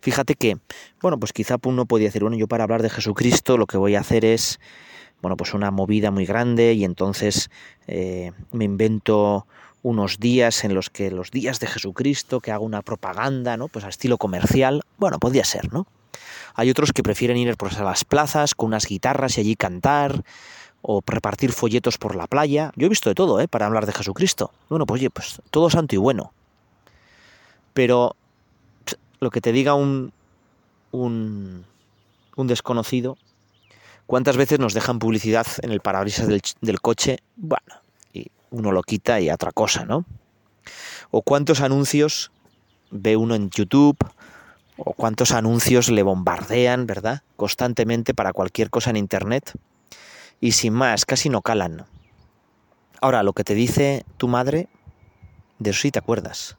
Fíjate 0.02 0.36
que, 0.36 0.58
bueno, 1.02 1.20
pues 1.20 1.34
quizá 1.34 1.58
uno 1.64 1.86
podría 1.86 2.08
decir, 2.08 2.22
bueno, 2.22 2.38
yo 2.38 2.48
para 2.48 2.64
hablar 2.64 2.82
de 2.82 2.90
Jesucristo 2.90 3.58
lo 3.58 3.68
que 3.68 3.78
voy 3.78 3.96
a 3.96 4.00
hacer 4.00 4.26
es, 4.26 4.60
bueno, 5.22 5.38
pues 5.38 5.54
una 5.54 5.72
movida 5.72 6.12
muy 6.12 6.26
grande 6.26 6.74
y 6.74 6.84
entonces 6.84 7.50
eh, 7.88 8.32
me 8.52 8.66
invento 8.66 9.46
unos 9.82 10.20
días 10.20 10.64
en 10.64 10.74
los 10.74 10.90
que 10.90 11.12
los 11.12 11.32
días 11.32 11.60
de 11.60 11.68
Jesucristo, 11.68 12.42
que 12.42 12.52
hago 12.52 12.66
una 12.66 12.82
propaganda, 12.82 13.58
¿no? 13.58 13.68
Pues 13.68 13.86
a 13.86 13.90
estilo 13.90 14.18
comercial, 14.18 14.82
bueno, 14.98 15.20
podría 15.20 15.46
ser, 15.46 15.72
¿no? 15.72 15.88
Hay 16.56 16.70
otros 16.70 16.92
que 16.92 17.04
prefieren 17.04 17.38
ir 17.38 17.56
pues, 17.56 17.78
a 17.78 17.84
las 17.84 18.04
plazas 18.04 18.56
con 18.56 18.68
unas 18.68 18.86
guitarras 18.86 19.38
y 19.38 19.42
allí 19.42 19.56
cantar 19.56 20.24
o 20.82 21.02
repartir 21.06 21.52
folletos 21.52 21.98
por 21.98 22.16
la 22.16 22.28
playa. 22.28 22.72
Yo 22.76 22.88
he 22.88 22.90
visto 22.90 23.10
de 23.10 23.16
todo, 23.16 23.40
¿eh? 23.40 23.48
Para 23.48 23.66
hablar 23.66 23.86
de 23.86 23.94
Jesucristo. 23.94 24.52
Bueno, 24.70 24.86
pues 24.86 25.02
oye, 25.02 25.10
pues 25.10 25.42
todo 25.52 25.70
santo 25.70 25.96
y 25.96 25.98
bueno. 25.98 26.34
Pero 27.80 28.18
lo 29.22 29.32
que 29.32 29.40
te 29.40 29.54
diga 29.54 29.74
un, 29.74 30.12
un, 30.92 31.64
un 32.36 32.48
desconocido, 32.48 33.18
¿cuántas 34.06 34.36
veces 34.36 34.60
nos 34.60 34.74
dejan 34.74 35.00
publicidad 35.00 35.48
en 35.62 35.72
el 35.72 35.80
parabrisas 35.80 36.28
del, 36.28 36.42
del 36.60 36.82
coche? 36.82 37.20
Bueno, 37.38 37.76
uno 38.50 38.74
lo 38.74 38.84
quita 38.84 39.22
y 39.22 39.30
otra 39.30 39.54
cosa, 39.54 39.86
¿no? 39.86 40.04
O 41.10 41.22
cuántos 41.22 41.62
anuncios 41.62 42.34
ve 42.92 43.16
uno 43.16 43.34
en 43.34 43.50
YouTube, 43.50 43.98
o 44.76 44.92
cuántos 44.92 45.32
anuncios 45.32 45.88
le 45.88 46.04
bombardean, 46.04 46.86
¿verdad? 46.86 47.24
Constantemente 47.38 48.14
para 48.14 48.34
cualquier 48.34 48.70
cosa 48.70 48.90
en 48.90 48.98
Internet. 48.98 49.58
Y 50.42 50.52
sin 50.52 50.74
más, 50.74 51.06
casi 51.06 51.30
no 51.30 51.42
calan. 51.42 51.86
Ahora, 53.00 53.24
lo 53.24 53.32
que 53.32 53.46
te 53.46 53.54
dice 53.54 54.04
tu 54.18 54.28
madre, 54.28 54.68
de 55.60 55.70
eso 55.70 55.80
sí 55.80 55.92
te 55.92 56.00
acuerdas. 56.00 56.58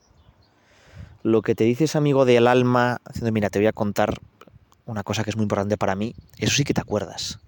Lo 1.22 1.42
que 1.42 1.54
te 1.54 1.64
dice 1.64 1.84
ese 1.84 1.98
amigo 1.98 2.24
del 2.24 2.46
alma, 2.46 3.00
diciendo, 3.08 3.32
mira, 3.32 3.50
te 3.50 3.58
voy 3.58 3.66
a 3.66 3.72
contar 3.72 4.18
una 4.86 5.02
cosa 5.02 5.22
que 5.22 5.30
es 5.30 5.36
muy 5.36 5.44
importante 5.44 5.76
para 5.76 5.94
mí, 5.94 6.14
eso 6.38 6.54
sí 6.54 6.64
que 6.64 6.74
te 6.74 6.80
acuerdas. 6.80 7.38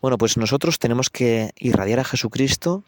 Bueno, 0.00 0.18
pues 0.18 0.36
nosotros 0.36 0.78
tenemos 0.78 1.10
que 1.10 1.52
irradiar 1.56 2.00
a 2.00 2.04
Jesucristo, 2.04 2.82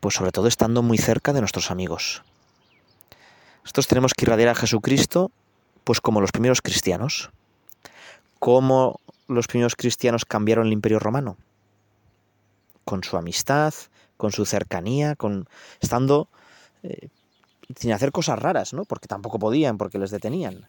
pues 0.00 0.16
sobre 0.16 0.32
todo 0.32 0.48
estando 0.48 0.82
muy 0.82 0.98
cerca 0.98 1.32
de 1.32 1.40
nuestros 1.40 1.70
amigos. 1.70 2.22
Nosotros 3.62 3.86
tenemos 3.86 4.12
que 4.12 4.24
irradiar 4.24 4.48
a 4.48 4.54
Jesucristo, 4.54 5.30
pues 5.84 6.00
como 6.00 6.20
los 6.20 6.32
primeros 6.32 6.60
cristianos. 6.60 7.30
¿Cómo 8.38 9.00
los 9.28 9.46
primeros 9.46 9.76
cristianos 9.76 10.24
cambiaron 10.24 10.66
el 10.66 10.72
imperio 10.72 10.98
romano? 10.98 11.36
Con 12.84 13.04
su 13.04 13.16
amistad, 13.16 13.72
con 14.16 14.32
su 14.32 14.44
cercanía, 14.44 15.16
con 15.16 15.48
estando 15.80 16.28
eh, 16.82 17.08
sin 17.76 17.92
hacer 17.92 18.12
cosas 18.12 18.38
raras, 18.38 18.72
¿no? 18.72 18.84
Porque 18.84 19.08
tampoco 19.08 19.38
podían, 19.38 19.78
porque 19.78 19.98
les 19.98 20.10
detenían. 20.10 20.66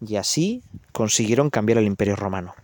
Y 0.00 0.16
así 0.16 0.62
consiguieron 0.92 1.50
cambiar 1.50 1.78
el 1.78 1.86
imperio 1.86 2.16
romano. 2.16 2.54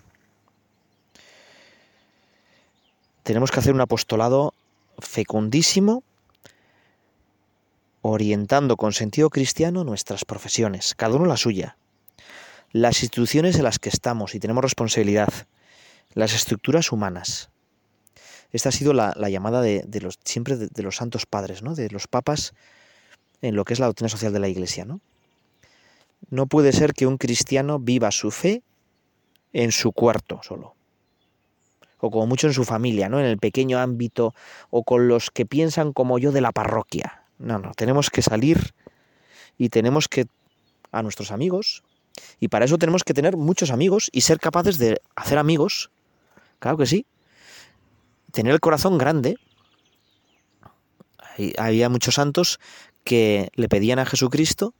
Tenemos 3.22 3.50
que 3.50 3.60
hacer 3.60 3.72
un 3.72 3.80
apostolado 3.80 4.52
fecundísimo, 4.98 6.02
orientando 8.02 8.76
con 8.76 8.92
sentido 8.92 9.30
cristiano 9.30 9.84
nuestras 9.84 10.24
profesiones, 10.24 10.94
cada 10.96 11.14
uno 11.14 11.26
la 11.26 11.36
suya, 11.36 11.76
las 12.72 13.02
instituciones 13.02 13.56
en 13.56 13.64
las 13.64 13.78
que 13.78 13.88
estamos 13.88 14.34
y 14.34 14.40
tenemos 14.40 14.62
responsabilidad, 14.62 15.32
las 16.14 16.34
estructuras 16.34 16.90
humanas. 16.90 17.50
Esta 18.50 18.70
ha 18.70 18.72
sido 18.72 18.92
la, 18.92 19.14
llamada 19.30 19.62
de, 19.62 19.86
los, 20.02 20.18
siempre 20.24 20.56
de, 20.56 20.66
de, 20.66 20.82
los 20.82 20.96
santos 20.96 21.24
padres, 21.24 21.62
¿no? 21.62 21.74
de 21.74 21.88
los 21.90 22.08
papas 22.08 22.54
en 23.42 23.54
lo 23.54 23.64
que 23.64 23.74
es 23.74 23.80
la 23.80 23.86
doctrina 23.86 24.08
social 24.08 24.32
de 24.32 24.40
la 24.40 24.48
Iglesia. 24.48 24.84
¿no? 24.84 25.00
no 26.30 26.46
puede 26.46 26.72
ser 26.72 26.94
que 26.94 27.06
un 27.06 27.18
cristiano 27.18 27.78
viva 27.78 28.10
su 28.10 28.30
fe 28.30 28.62
en 29.52 29.72
su 29.72 29.92
cuarto 29.92 30.40
solo 30.42 30.74
o 31.98 32.10
como 32.10 32.26
mucho 32.26 32.48
en 32.48 32.52
su 32.52 32.64
familia, 32.64 33.08
¿no? 33.08 33.20
En 33.20 33.26
el 33.26 33.38
pequeño 33.38 33.78
ámbito 33.78 34.34
o 34.70 34.82
con 34.82 35.06
los 35.06 35.30
que 35.30 35.46
piensan 35.46 35.92
como 35.92 36.18
yo 36.18 36.32
de 36.32 36.40
la 36.40 36.50
parroquia. 36.50 37.22
No, 37.38 37.60
no, 37.60 37.74
tenemos 37.74 38.10
que 38.10 38.22
salir 38.22 38.74
y 39.56 39.68
tenemos 39.68 40.08
que 40.08 40.26
a 40.90 41.02
nuestros 41.02 41.30
amigos 41.30 41.84
y 42.40 42.48
para 42.48 42.64
eso 42.64 42.76
tenemos 42.76 43.04
que 43.04 43.14
tener 43.14 43.36
muchos 43.36 43.70
amigos 43.70 44.10
y 44.12 44.22
ser 44.22 44.40
capaces 44.40 44.78
de 44.78 45.00
hacer 45.14 45.38
amigos. 45.38 45.92
Claro 46.58 46.76
que 46.76 46.86
sí. 46.86 47.06
Tener 48.32 48.52
el 48.52 48.60
corazón 48.60 48.98
grande. 48.98 49.36
Había 51.58 51.88
muchos 51.88 52.14
santos 52.14 52.60
que 53.04 53.50
le 53.54 53.68
pedían 53.68 53.98
a 53.98 54.06
Jesucristo 54.06 54.74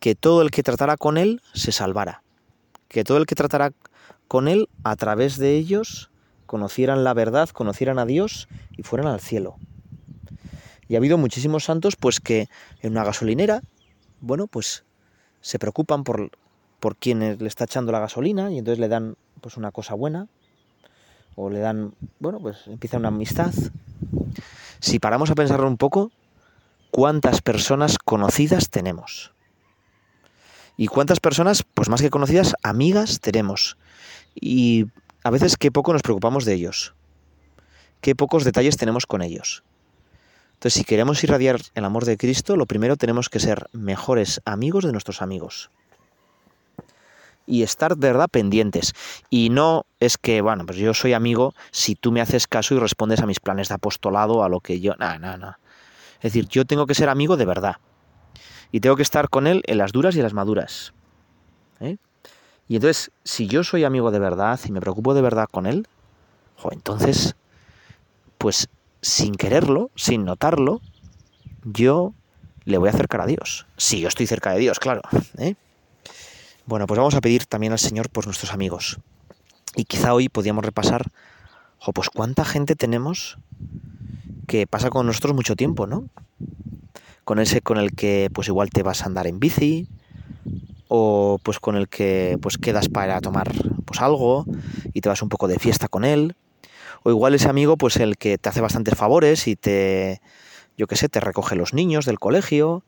que 0.00 0.14
todo 0.14 0.42
el 0.42 0.50
que 0.50 0.62
tratara 0.62 0.96
con 0.96 1.16
él 1.16 1.40
se 1.54 1.72
salvara. 1.72 2.22
Que 2.88 3.04
todo 3.04 3.18
el 3.18 3.26
que 3.26 3.34
tratara 3.34 3.72
con 4.28 4.48
él 4.48 4.68
a 4.82 4.96
través 4.96 5.38
de 5.38 5.56
ellos 5.56 6.10
conocieran 6.46 7.04
la 7.04 7.14
verdad, 7.14 7.48
conocieran 7.48 7.98
a 7.98 8.06
Dios 8.06 8.48
y 8.76 8.82
fueran 8.82 9.08
al 9.08 9.20
cielo. 9.20 9.56
Y 10.88 10.94
ha 10.94 10.98
habido 10.98 11.18
muchísimos 11.18 11.64
santos 11.64 11.96
pues 11.96 12.20
que 12.20 12.48
en 12.80 12.92
una 12.92 13.04
gasolinera, 13.04 13.62
bueno, 14.20 14.46
pues 14.46 14.84
se 15.40 15.58
preocupan 15.58 16.04
por, 16.04 16.30
por 16.80 16.96
quien 16.96 17.38
le 17.38 17.48
está 17.48 17.64
echando 17.64 17.92
la 17.92 18.00
gasolina 18.00 18.52
y 18.52 18.58
entonces 18.58 18.78
le 18.78 18.88
dan 18.88 19.16
pues 19.40 19.56
una 19.56 19.72
cosa 19.72 19.94
buena 19.94 20.28
o 21.36 21.50
le 21.50 21.58
dan, 21.58 21.94
bueno, 22.20 22.40
pues 22.40 22.66
empieza 22.66 22.98
una 22.98 23.08
amistad. 23.08 23.52
Si 24.84 24.98
paramos 24.98 25.30
a 25.30 25.34
pensarlo 25.34 25.66
un 25.66 25.78
poco, 25.78 26.12
¿cuántas 26.90 27.40
personas 27.40 27.96
conocidas 27.96 28.68
tenemos? 28.68 29.32
¿Y 30.76 30.88
cuántas 30.88 31.20
personas, 31.20 31.62
pues 31.62 31.88
más 31.88 32.02
que 32.02 32.10
conocidas, 32.10 32.54
amigas 32.62 33.20
tenemos? 33.20 33.78
Y 34.34 34.84
a 35.22 35.30
veces 35.30 35.56
qué 35.56 35.72
poco 35.72 35.94
nos 35.94 36.02
preocupamos 36.02 36.44
de 36.44 36.52
ellos, 36.52 36.94
qué 38.02 38.14
pocos 38.14 38.44
detalles 38.44 38.76
tenemos 38.76 39.06
con 39.06 39.22
ellos. 39.22 39.64
Entonces, 40.52 40.74
si 40.74 40.84
queremos 40.84 41.24
irradiar 41.24 41.62
el 41.74 41.84
amor 41.86 42.04
de 42.04 42.18
Cristo, 42.18 42.54
lo 42.54 42.66
primero 42.66 42.98
tenemos 42.98 43.30
que 43.30 43.40
ser 43.40 43.70
mejores 43.72 44.42
amigos 44.44 44.84
de 44.84 44.92
nuestros 44.92 45.22
amigos. 45.22 45.70
Y 47.46 47.62
estar 47.62 47.96
de 47.96 48.08
verdad 48.08 48.28
pendientes. 48.28 48.94
Y 49.30 49.50
no 49.50 49.86
es 50.00 50.16
que, 50.16 50.40
bueno, 50.40 50.64
pues 50.64 50.78
yo 50.78 50.94
soy 50.94 51.12
amigo 51.12 51.54
si 51.70 51.94
tú 51.94 52.10
me 52.12 52.20
haces 52.20 52.46
caso 52.46 52.74
y 52.74 52.78
respondes 52.78 53.20
a 53.20 53.26
mis 53.26 53.40
planes 53.40 53.68
de 53.68 53.74
apostolado, 53.74 54.42
a 54.42 54.48
lo 54.48 54.60
que 54.60 54.80
yo... 54.80 54.94
No, 54.98 55.18
no, 55.18 55.36
no. 55.36 55.56
Es 56.16 56.32
decir, 56.32 56.48
yo 56.48 56.64
tengo 56.64 56.86
que 56.86 56.94
ser 56.94 57.08
amigo 57.08 57.36
de 57.36 57.44
verdad. 57.44 57.76
Y 58.72 58.80
tengo 58.80 58.96
que 58.96 59.02
estar 59.02 59.28
con 59.28 59.46
él 59.46 59.62
en 59.66 59.78
las 59.78 59.92
duras 59.92 60.14
y 60.14 60.18
en 60.18 60.24
las 60.24 60.32
maduras. 60.32 60.94
¿eh? 61.80 61.98
Y 62.66 62.76
entonces, 62.76 63.10
si 63.24 63.46
yo 63.46 63.62
soy 63.62 63.84
amigo 63.84 64.10
de 64.10 64.18
verdad 64.18 64.58
y 64.64 64.72
me 64.72 64.80
preocupo 64.80 65.14
de 65.14 65.22
verdad 65.22 65.48
con 65.50 65.66
él, 65.66 65.86
entonces, 66.70 67.36
pues 68.38 68.68
sin 69.00 69.34
quererlo, 69.34 69.90
sin 69.96 70.24
notarlo, 70.24 70.80
yo 71.64 72.14
le 72.64 72.78
voy 72.78 72.88
a 72.88 72.92
acercar 72.92 73.20
a 73.20 73.26
Dios. 73.26 73.66
Si 73.76 74.00
yo 74.00 74.08
estoy 74.08 74.26
cerca 74.26 74.52
de 74.52 74.60
Dios, 74.60 74.78
claro. 74.78 75.02
¿eh? 75.38 75.56
Bueno, 76.66 76.86
pues 76.86 76.98
vamos 76.98 77.14
a 77.14 77.20
pedir 77.20 77.46
también 77.46 77.72
al 77.72 77.78
Señor 77.78 78.08
por 78.10 78.26
nuestros 78.26 78.52
amigos. 78.52 78.98
Y 79.76 79.84
quizá 79.84 80.14
hoy 80.14 80.28
podíamos 80.28 80.64
repasar, 80.64 81.06
pues 81.94 82.08
cuánta 82.08 82.44
gente 82.44 82.74
tenemos 82.74 83.38
que 84.46 84.66
pasa 84.66 84.90
con 84.90 85.06
nosotros 85.06 85.34
mucho 85.34 85.56
tiempo, 85.56 85.86
¿no? 85.86 86.08
Con 87.24 87.38
ese 87.38 87.60
con 87.60 87.78
el 87.78 87.92
que 87.92 88.30
pues 88.32 88.48
igual 88.48 88.70
te 88.70 88.82
vas 88.82 89.02
a 89.02 89.06
andar 89.06 89.26
en 89.26 89.40
bici, 89.40 89.88
o 90.88 91.38
pues 91.42 91.58
con 91.58 91.76
el 91.76 91.88
que 91.88 92.38
pues 92.40 92.56
quedas 92.56 92.88
para 92.88 93.20
tomar 93.20 93.50
pues 93.84 94.00
algo 94.00 94.46
y 94.92 95.00
te 95.00 95.08
vas 95.08 95.22
un 95.22 95.28
poco 95.28 95.48
de 95.48 95.58
fiesta 95.58 95.88
con 95.88 96.04
él 96.04 96.36
o 97.02 97.10
igual 97.10 97.34
ese 97.34 97.48
amigo 97.48 97.76
pues 97.76 97.96
el 97.96 98.16
que 98.16 98.38
te 98.38 98.48
hace 98.48 98.60
bastantes 98.60 98.94
favores 98.94 99.48
y 99.48 99.56
te 99.56 100.20
yo 100.76 100.86
qué 100.86 100.96
sé 100.96 101.08
te 101.08 101.20
recoge 101.20 101.56
los 101.56 101.74
niños 101.74 102.06
del 102.06 102.18
colegio 102.18 102.84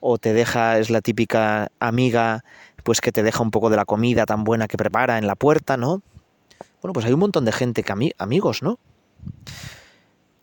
o 0.00 0.18
te 0.18 0.32
deja 0.32 0.78
es 0.78 0.90
la 0.90 1.00
típica 1.00 1.70
amiga 1.78 2.44
pues 2.82 3.00
que 3.00 3.12
te 3.12 3.22
deja 3.22 3.42
un 3.42 3.50
poco 3.50 3.70
de 3.70 3.76
la 3.76 3.84
comida 3.84 4.26
tan 4.26 4.44
buena 4.44 4.68
que 4.68 4.76
prepara 4.76 5.18
en 5.18 5.26
la 5.26 5.34
puerta 5.34 5.76
no 5.76 6.02
bueno 6.82 6.92
pues 6.92 7.06
hay 7.06 7.12
un 7.12 7.20
montón 7.20 7.44
de 7.44 7.52
gente 7.52 7.82
que 7.82 8.12
amigos 8.18 8.62
no 8.62 8.78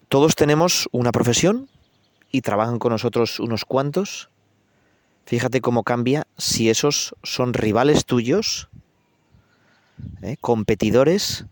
todos 0.10 0.36
tenemos 0.36 0.88
una 0.92 1.12
profesión 1.12 1.70
y 2.32 2.42
trabajan 2.42 2.80
con 2.80 2.92
nosotros 2.92 3.40
unos 3.40 3.66
cuantos 3.66 4.30
Fíjate 5.28 5.60
cómo 5.60 5.84
cambia 5.84 6.26
si 6.38 6.70
esos 6.70 7.14
son 7.22 7.54
rivales 7.54 8.06
tuyos, 8.06 8.70
¿eh? 10.22 10.38
competidores, 10.40 11.44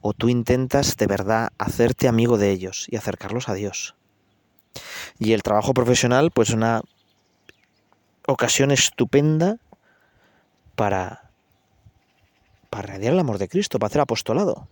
o 0.00 0.14
tú 0.14 0.30
intentas 0.30 0.96
de 0.96 1.06
verdad 1.06 1.50
hacerte 1.58 2.08
amigo 2.08 2.38
de 2.38 2.52
ellos 2.52 2.86
y 2.88 2.96
acercarlos 2.96 3.50
a 3.50 3.54
Dios. 3.54 3.96
Y 5.18 5.34
el 5.34 5.42
trabajo 5.42 5.74
profesional, 5.74 6.30
pues 6.30 6.48
una 6.48 6.80
ocasión 8.26 8.70
estupenda 8.70 9.58
para, 10.76 11.30
para 12.70 12.94
radiar 12.94 13.14
el 13.14 13.18
amor 13.18 13.38
de 13.38 13.48
Cristo, 13.48 13.78
para 13.78 13.88
hacer 13.88 14.02
apostolado. 14.02 14.68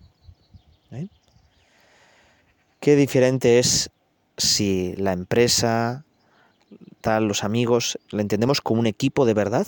¿eh? 0.93 1.09
Qué 2.79 2.95
diferente 2.97 3.59
es 3.59 3.91
si 4.37 4.95
la 4.97 5.13
empresa, 5.13 6.05
los 7.21 7.45
amigos, 7.45 7.99
¿le 8.11 8.23
entendemos 8.23 8.61
como 8.61 8.81
un 8.81 8.87
equipo 8.87 9.27
de 9.27 9.35
verdad? 9.35 9.67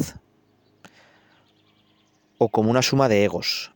¿O 2.39 2.49
como 2.49 2.71
una 2.71 2.83
suma 2.83 3.09
de 3.09 3.25
egos? 3.25 3.73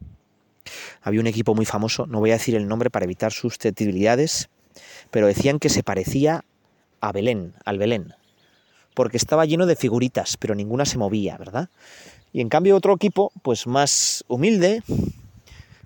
Había 1.02 1.20
un 1.20 1.26
equipo 1.26 1.54
muy 1.54 1.64
famoso, 1.64 2.06
no 2.06 2.20
voy 2.20 2.30
a 2.30 2.34
decir 2.34 2.54
el 2.54 2.68
nombre 2.68 2.90
para 2.90 3.04
evitar 3.04 3.32
susceptibilidades, 3.32 4.50
pero 5.10 5.26
decían 5.26 5.58
que 5.58 5.68
se 5.68 5.82
parecía 5.82 6.44
a 7.00 7.12
Belén, 7.12 7.54
al 7.64 7.78
Belén, 7.78 8.14
porque 8.94 9.16
estaba 9.16 9.46
lleno 9.46 9.66
de 9.66 9.76
figuritas, 9.76 10.36
pero 10.36 10.54
ninguna 10.54 10.84
se 10.84 10.98
movía, 10.98 11.36
¿verdad? 11.38 11.70
Y 12.32 12.40
en 12.40 12.48
cambio 12.48 12.76
otro 12.76 12.94
equipo, 12.94 13.32
pues 13.42 13.66
más 13.66 14.24
humilde, 14.28 14.82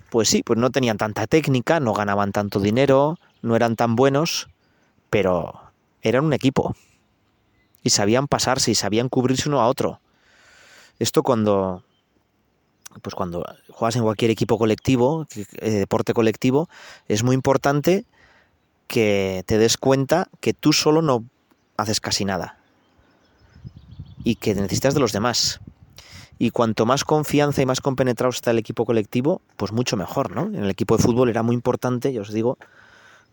pues 0.09 0.29
sí, 0.29 0.43
pues 0.43 0.59
no 0.59 0.69
tenían 0.69 0.97
tanta 0.97 1.27
técnica, 1.27 1.79
no 1.79 1.93
ganaban 1.93 2.31
tanto 2.31 2.59
dinero, 2.59 3.17
no 3.41 3.55
eran 3.55 3.75
tan 3.75 3.95
buenos, 3.95 4.47
pero 5.09 5.61
eran 6.01 6.25
un 6.25 6.33
equipo 6.33 6.75
y 7.83 7.89
sabían 7.89 8.27
pasarse 8.27 8.71
y 8.71 8.75
sabían 8.75 9.09
cubrirse 9.09 9.49
uno 9.49 9.61
a 9.61 9.67
otro. 9.67 9.99
Esto 10.99 11.23
cuando 11.23 11.83
pues 13.01 13.13
cuando 13.13 13.45
juegas 13.69 13.95
en 13.95 14.03
cualquier 14.03 14.31
equipo 14.31 14.57
colectivo, 14.57 15.27
eh, 15.35 15.71
deporte 15.71 16.13
colectivo, 16.13 16.69
es 17.07 17.23
muy 17.23 17.35
importante 17.35 18.05
que 18.87 19.43
te 19.45 19.57
des 19.57 19.77
cuenta 19.77 20.29
que 20.39 20.53
tú 20.53 20.71
solo 20.73 21.01
no 21.01 21.25
haces 21.77 21.99
casi 21.99 22.25
nada 22.25 22.57
y 24.23 24.35
que 24.35 24.55
necesitas 24.55 24.93
de 24.93 24.99
los 24.99 25.11
demás. 25.11 25.59
Y 26.37 26.51
cuanto 26.51 26.85
más 26.85 27.03
confianza 27.03 27.61
y 27.61 27.65
más 27.65 27.81
compenetrado 27.81 28.29
está 28.29 28.51
el 28.51 28.57
equipo 28.57 28.85
colectivo, 28.85 29.41
pues 29.55 29.71
mucho 29.71 29.95
mejor, 29.95 30.35
¿no? 30.35 30.43
En 30.43 30.63
el 30.63 30.69
equipo 30.69 30.97
de 30.97 31.03
fútbol 31.03 31.29
era 31.29 31.43
muy 31.43 31.55
importante, 31.55 32.11
ya 32.11 32.21
os 32.21 32.31
digo, 32.31 32.57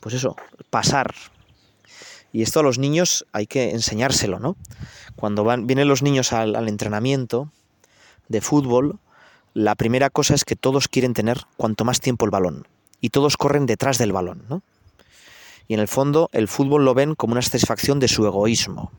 pues 0.00 0.14
eso, 0.14 0.36
pasar. 0.70 1.14
Y 2.32 2.42
esto 2.42 2.60
a 2.60 2.62
los 2.62 2.78
niños 2.78 3.26
hay 3.32 3.46
que 3.46 3.70
enseñárselo, 3.70 4.38
¿no? 4.38 4.56
Cuando 5.16 5.44
van, 5.44 5.66
vienen 5.66 5.88
los 5.88 6.02
niños 6.02 6.32
al, 6.32 6.54
al 6.54 6.68
entrenamiento 6.68 7.50
de 8.28 8.40
fútbol, 8.40 8.98
la 9.54 9.74
primera 9.74 10.08
cosa 10.08 10.34
es 10.34 10.44
que 10.44 10.56
todos 10.56 10.88
quieren 10.88 11.12
tener 11.12 11.40
cuanto 11.56 11.84
más 11.84 12.00
tiempo 12.00 12.24
el 12.24 12.30
balón. 12.30 12.66
Y 13.00 13.10
todos 13.10 13.36
corren 13.36 13.66
detrás 13.66 13.98
del 13.98 14.12
balón, 14.12 14.44
¿no? 14.48 14.62
Y 15.68 15.74
en 15.74 15.80
el 15.80 15.88
fondo 15.88 16.30
el 16.32 16.48
fútbol 16.48 16.84
lo 16.84 16.94
ven 16.94 17.14
como 17.14 17.32
una 17.32 17.42
satisfacción 17.42 17.98
de 17.98 18.08
su 18.08 18.26
egoísmo. 18.26 18.92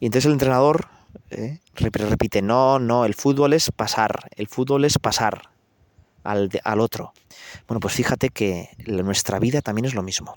Y 0.00 0.06
entonces 0.06 0.26
el 0.26 0.32
entrenador 0.32 0.88
¿eh? 1.30 1.60
repite, 1.74 2.42
no, 2.42 2.78
no, 2.78 3.04
el 3.04 3.14
fútbol 3.14 3.52
es 3.52 3.70
pasar, 3.70 4.28
el 4.36 4.48
fútbol 4.48 4.84
es 4.84 4.98
pasar 4.98 5.50
al, 6.24 6.50
al 6.64 6.80
otro. 6.80 7.12
Bueno, 7.66 7.80
pues 7.80 7.94
fíjate 7.94 8.30
que 8.30 8.70
nuestra 8.86 9.38
vida 9.38 9.62
también 9.62 9.84
es 9.84 9.94
lo 9.94 10.02
mismo. 10.02 10.36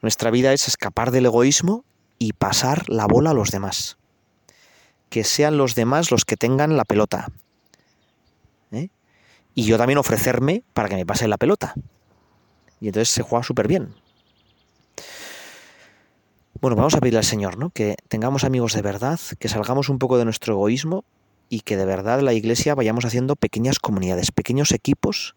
Nuestra 0.00 0.30
vida 0.30 0.52
es 0.52 0.68
escapar 0.68 1.10
del 1.10 1.26
egoísmo 1.26 1.84
y 2.18 2.32
pasar 2.32 2.88
la 2.88 3.06
bola 3.06 3.30
a 3.30 3.34
los 3.34 3.50
demás. 3.50 3.96
Que 5.08 5.24
sean 5.24 5.56
los 5.56 5.74
demás 5.74 6.10
los 6.10 6.24
que 6.24 6.36
tengan 6.36 6.76
la 6.76 6.84
pelota. 6.84 7.28
¿eh? 8.72 8.90
Y 9.54 9.64
yo 9.64 9.78
también 9.78 9.98
ofrecerme 9.98 10.62
para 10.74 10.88
que 10.88 10.96
me 10.96 11.06
pase 11.06 11.28
la 11.28 11.38
pelota. 11.38 11.74
Y 12.80 12.88
entonces 12.88 13.08
se 13.08 13.22
juega 13.22 13.42
súper 13.42 13.66
bien. 13.66 13.94
Bueno, 16.60 16.74
vamos 16.74 16.96
a 16.96 17.00
pedirle 17.00 17.18
al 17.18 17.24
Señor, 17.24 17.56
¿no? 17.56 17.70
Que 17.70 17.94
tengamos 18.08 18.42
amigos 18.42 18.72
de 18.72 18.82
verdad, 18.82 19.20
que 19.38 19.48
salgamos 19.48 19.88
un 19.88 20.00
poco 20.00 20.18
de 20.18 20.24
nuestro 20.24 20.54
egoísmo 20.54 21.04
y 21.48 21.60
que 21.60 21.76
de 21.76 21.84
verdad 21.84 22.20
la 22.20 22.32
iglesia 22.32 22.74
vayamos 22.74 23.04
haciendo 23.04 23.36
pequeñas 23.36 23.78
comunidades, 23.78 24.32
pequeños 24.32 24.72
equipos 24.72 25.36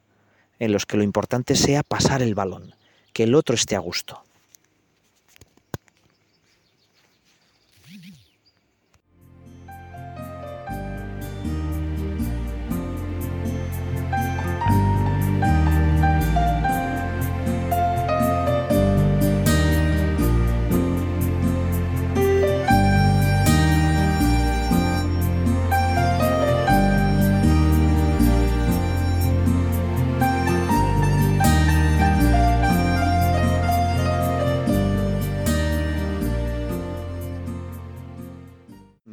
en 0.58 0.72
los 0.72 0.88
que 0.88 0.98
lo 0.98 1.04
importante 1.04 1.56
sea 1.56 1.84
pasar 1.84 2.24
el 2.24 2.34
balón, 2.34 2.74
que 3.14 3.24
el 3.24 3.36
otro 3.36 3.54
esté 3.54 3.76
a 3.76 3.80
gusto. 3.80 4.24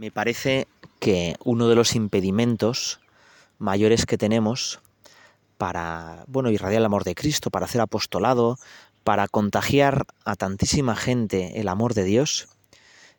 Me 0.09 0.13
parece 0.13 0.67
que 1.01 1.37
uno 1.45 1.69
de 1.69 1.75
los 1.75 1.95
impedimentos 1.95 2.99
mayores 3.59 4.07
que 4.07 4.17
tenemos 4.17 4.81
para, 5.59 6.25
bueno, 6.29 6.51
irradiar 6.51 6.81
el 6.81 6.87
amor 6.87 7.05
de 7.05 7.15
Cristo, 7.15 7.51
para 7.51 7.67
hacer 7.67 7.83
apostolado, 7.83 8.59
para 9.05 9.29
contagiar 9.29 10.07
a 10.25 10.35
tantísima 10.35 10.97
gente 10.97 11.61
el 11.61 11.69
amor 11.69 11.93
de 11.93 12.05
Dios, 12.05 12.49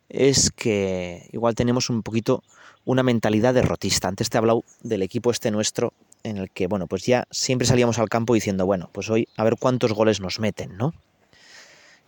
es 0.10 0.50
que 0.50 1.30
igual 1.32 1.54
tenemos 1.54 1.92
un 1.92 2.02
poquito 2.02 2.42
una 2.86 3.04
mentalidad 3.04 3.54
derrotista. 3.54 4.08
Antes 4.08 4.32
te 4.32 4.38
he 4.38 4.40
hablado 4.40 4.64
del 4.82 5.04
equipo 5.04 5.30
este 5.30 5.52
nuestro 5.52 5.94
en 6.24 6.38
el 6.38 6.50
que, 6.50 6.66
bueno, 6.66 6.88
pues 6.88 7.06
ya 7.06 7.28
siempre 7.30 7.68
salíamos 7.68 8.00
al 8.00 8.10
campo 8.10 8.34
diciendo, 8.34 8.66
bueno, 8.66 8.90
pues 8.92 9.12
hoy 9.12 9.28
a 9.38 9.44
ver 9.44 9.58
cuántos 9.60 9.94
goles 9.94 10.22
nos 10.22 10.40
meten, 10.40 10.76
¿no? 10.76 10.96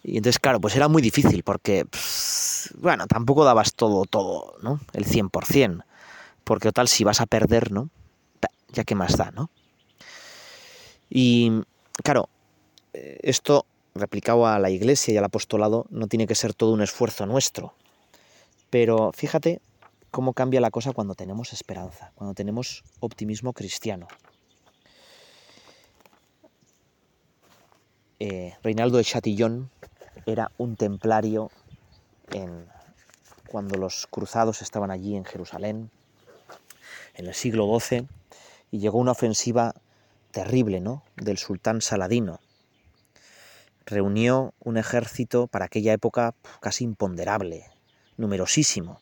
Y 0.04 0.18
entonces, 0.18 0.40
claro, 0.40 0.60
pues 0.60 0.76
era 0.76 0.88
muy 0.88 1.04
difícil 1.04 1.44
porque, 1.44 1.86
bueno, 2.78 3.08
tampoco 3.08 3.44
dabas 3.46 3.74
todo, 3.74 4.06
todo, 4.06 4.56
¿no? 4.62 4.80
El 4.94 5.06
100%. 5.06 5.84
Porque 6.44 6.70
total, 6.70 6.88
si 6.88 7.04
vas 7.04 7.22
a 7.22 7.26
perder, 7.26 7.72
¿no? 7.72 7.90
Ya 8.70 8.84
que 8.84 8.96
más 8.96 9.18
da, 9.18 9.32
¿no? 9.32 9.50
Y, 11.10 11.52
claro, 12.04 12.30
esto 12.94 13.66
replicado 13.96 14.48
a 14.48 14.60
la 14.60 14.70
iglesia 14.70 15.14
y 15.14 15.18
al 15.18 15.26
apostolado 15.26 15.86
no 15.90 16.08
tiene 16.08 16.28
que 16.28 16.36
ser 16.36 16.54
todo 16.54 16.72
un 16.72 16.82
esfuerzo 16.82 17.26
nuestro. 17.26 17.74
Pero 18.70 19.12
fíjate 19.14 19.62
cómo 20.12 20.34
cambia 20.34 20.62
la 20.62 20.72
cosa 20.72 20.94
cuando 20.94 21.16
tenemos 21.16 21.54
esperanza, 21.54 22.12
cuando 22.16 22.34
tenemos 22.34 22.84
optimismo 23.00 23.54
cristiano. 23.54 24.08
Eh, 28.20 28.54
Reinaldo 28.62 28.98
de 28.98 29.04
Chatillon 29.04 29.70
era 30.26 30.52
un 30.58 30.76
templario 30.76 31.50
cuando 33.48 33.78
los 33.78 34.08
cruzados 34.08 34.62
estaban 34.62 34.92
allí 34.92 35.16
en 35.16 35.26
Jerusalén, 35.26 35.92
en 37.16 37.28
el 37.28 37.34
siglo 37.34 37.68
XII, 37.80 38.08
y 38.72 38.80
llegó 38.80 38.98
una 38.98 39.12
ofensiva 39.12 39.76
terrible 40.32 40.80
¿no? 40.80 41.04
del 41.18 41.38
sultán 41.38 41.82
Saladino. 41.82 42.40
Reunió 43.86 44.54
un 44.60 44.78
ejército 44.78 45.48
para 45.48 45.66
aquella 45.66 45.94
época 45.94 46.34
casi 46.62 46.86
imponderable, 46.86 47.66
numerosísimo. 48.18 49.02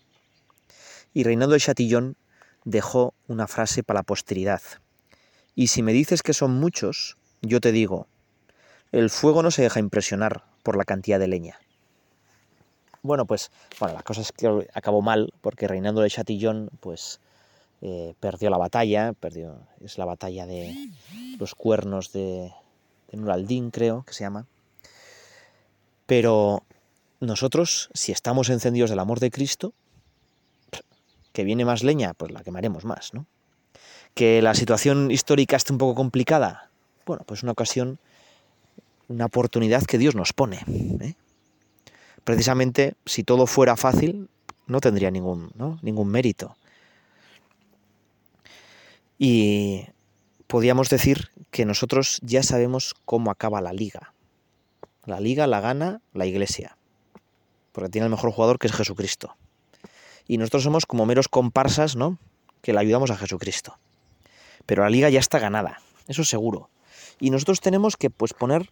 Y 1.13 1.23
Reinaldo 1.23 1.53
de 1.53 1.59
Chatillon 1.59 2.15
dejó 2.65 3.13
una 3.27 3.47
frase 3.47 3.83
para 3.83 3.99
la 3.99 4.03
posteridad. 4.03 4.61
Y 5.55 5.67
si 5.67 5.83
me 5.83 5.93
dices 5.93 6.23
que 6.23 6.33
son 6.33 6.59
muchos, 6.59 7.17
yo 7.41 7.61
te 7.61 7.71
digo, 7.71 8.07
el 8.91 9.09
fuego 9.09 9.43
no 9.43 9.51
se 9.51 9.61
deja 9.61 9.79
impresionar 9.79 10.43
por 10.63 10.75
la 10.75 10.85
cantidad 10.85 11.19
de 11.19 11.27
leña. 11.27 11.59
Bueno, 13.01 13.25
pues, 13.25 13.51
bueno, 13.79 13.95
la 13.95 14.03
cosa 14.03 14.21
es 14.21 14.31
que 14.31 14.67
acabó 14.73 15.01
mal, 15.01 15.33
porque 15.41 15.67
Reinaldo 15.67 16.01
de 16.01 16.09
Chatillon, 16.09 16.69
pues, 16.79 17.19
eh, 17.81 18.13
perdió 18.19 18.49
la 18.49 18.57
batalla, 18.57 19.13
perdió, 19.13 19.57
es 19.83 19.97
la 19.97 20.05
batalla 20.05 20.45
de 20.45 20.75
los 21.39 21.55
cuernos 21.55 22.11
de, 22.11 22.53
de 23.11 23.17
Nuraldín, 23.17 23.71
creo 23.71 24.03
que 24.03 24.13
se 24.13 24.23
llama. 24.23 24.45
Pero 26.05 26.63
nosotros, 27.19 27.89
si 27.93 28.11
estamos 28.11 28.49
encendidos 28.49 28.89
del 28.89 28.99
amor 28.99 29.19
de 29.19 29.31
Cristo, 29.31 29.73
que 31.31 31.43
viene 31.43 31.63
más 31.63 31.83
leña, 31.83 32.13
pues 32.13 32.31
la 32.31 32.43
quemaremos 32.43 32.83
más, 32.83 33.13
¿no? 33.13 33.25
Que 34.13 34.41
la 34.41 34.55
situación 34.55 35.11
histórica 35.11 35.55
esté 35.55 35.71
un 35.71 35.77
poco 35.77 35.95
complicada, 35.95 36.69
bueno, 37.05 37.23
pues 37.25 37.43
una 37.43 37.53
ocasión 37.53 37.99
una 39.09 39.25
oportunidad 39.25 39.83
que 39.83 39.97
Dios 39.97 40.15
nos 40.15 40.33
pone. 40.33 40.59
¿eh? 41.01 41.15
Precisamente, 42.29 42.93
si 43.07 43.23
todo 43.23 43.47
fuera 43.47 43.75
fácil, 43.75 44.29
no 44.67 44.81
tendría 44.81 45.09
ningún, 45.09 45.51
ningún 45.81 46.09
mérito. 46.09 46.55
Y 49.17 49.87
podríamos 50.45 50.91
decir 50.91 51.31
que 51.49 51.65
nosotros 51.65 52.19
ya 52.21 52.43
sabemos 52.43 52.93
cómo 53.05 53.31
acaba 53.31 53.61
la 53.61 53.73
liga. 53.73 54.13
La 55.05 55.19
liga 55.19 55.47
la 55.47 55.59
gana 55.59 56.01
la 56.13 56.27
iglesia, 56.27 56.77
porque 57.71 57.89
tiene 57.89 58.05
el 58.05 58.11
mejor 58.11 58.29
jugador 58.29 58.59
que 58.59 58.67
es 58.67 58.73
Jesucristo. 58.73 59.35
Y 60.27 60.37
nosotros 60.37 60.61
somos 60.61 60.85
como 60.85 61.07
meros 61.07 61.29
comparsas, 61.29 61.95
¿no? 61.95 62.19
Que 62.61 62.73
le 62.73 62.79
ayudamos 62.79 63.09
a 63.09 63.17
Jesucristo. 63.17 63.79
Pero 64.67 64.83
la 64.83 64.91
liga 64.91 65.09
ya 65.09 65.19
está 65.19 65.39
ganada, 65.39 65.81
eso 66.07 66.23
seguro. 66.23 66.69
Y 67.19 67.31
nosotros 67.31 67.59
tenemos 67.59 67.97
que 67.97 68.11
pues 68.11 68.35
poner 68.35 68.69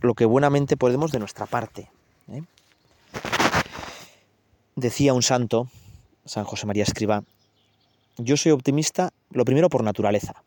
lo 0.00 0.14
que 0.14 0.24
buenamente 0.24 0.76
podemos 0.76 1.12
de 1.12 1.20
nuestra 1.20 1.46
parte. 1.46 1.88
¿eh? 2.32 2.42
Decía 4.76 5.14
un 5.14 5.22
santo, 5.22 5.70
San 6.26 6.44
José 6.44 6.66
María 6.66 6.82
Escriba, 6.82 7.24
yo 8.18 8.36
soy 8.36 8.52
optimista, 8.52 9.10
lo 9.30 9.46
primero 9.46 9.70
por 9.70 9.82
naturaleza. 9.82 10.42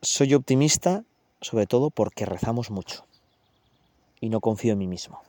Soy 0.00 0.32
optimista 0.32 1.04
sobre 1.42 1.66
todo 1.66 1.90
porque 1.90 2.24
rezamos 2.24 2.70
mucho 2.70 3.04
y 4.22 4.30
no 4.30 4.40
confío 4.40 4.72
en 4.72 4.78
mí 4.78 4.86
mismo. 4.86 5.20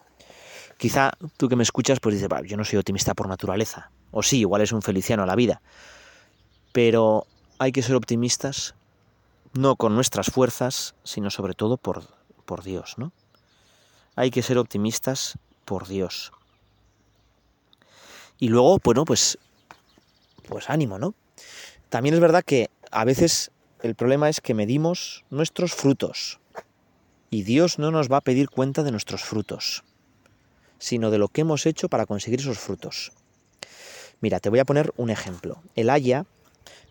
Quizá 0.78 1.12
tú 1.36 1.50
que 1.50 1.58
me 1.58 1.64
escuchas 1.64 2.00
pues 2.00 2.16
dices, 2.16 2.30
yo 2.46 2.56
no 2.56 2.64
soy 2.64 2.80
optimista 2.80 3.14
por 3.14 3.28
naturaleza. 3.28 3.92
O 4.12 4.24
sí, 4.24 4.40
igual 4.40 4.62
es 4.62 4.72
un 4.72 4.82
feliciano 4.82 5.24
a 5.24 5.26
la 5.26 5.36
vida. 5.36 5.62
Pero 6.72 7.28
hay 7.60 7.74
que 7.74 7.84
ser 7.84 7.96
optimistas 7.96 8.74
no 9.52 9.76
con 9.76 9.96
nuestras 9.96 10.28
fuerzas, 10.28 10.96
sino 11.04 11.30
sobre 11.30 11.56
todo 11.56 11.76
por, 11.76 12.08
por 12.46 12.64
Dios, 12.64 12.94
¿no? 12.98 13.12
Hay 14.16 14.32
que 14.32 14.44
ser 14.44 14.58
optimistas 14.58 15.38
por 15.66 15.90
Dios. 15.90 16.32
Y 18.40 18.50
luego, 18.50 18.80
bueno, 18.84 19.06
pues, 19.06 19.38
pues 20.48 20.70
ánimo, 20.70 21.00
¿no? 21.00 21.16
También 21.90 22.16
es 22.16 22.22
verdad 22.22 22.44
que 22.44 22.70
a 22.92 23.06
veces 23.06 23.52
el 23.82 23.96
problema 23.96 24.30
es 24.30 24.42
que 24.42 24.54
medimos 24.54 25.24
nuestros 25.30 25.74
frutos. 25.74 26.40
Y 27.30 27.44
Dios 27.44 27.80
no 27.80 27.92
nos 27.92 28.12
va 28.12 28.18
a 28.18 28.22
pedir 28.22 28.50
cuenta 28.50 28.84
de 28.84 28.92
nuestros 28.92 29.24
frutos, 29.24 29.84
sino 30.80 31.12
de 31.12 31.18
lo 31.18 31.28
que 31.28 31.42
hemos 31.42 31.66
hecho 31.66 31.90
para 31.90 32.06
conseguir 32.06 32.40
esos 32.40 32.58
frutos. 32.58 33.12
Mira, 34.22 34.40
te 34.40 34.50
voy 34.50 34.60
a 34.60 34.66
poner 34.66 34.94
un 34.98 35.10
ejemplo. 35.10 35.62
El 35.76 35.90
haya 35.90 36.26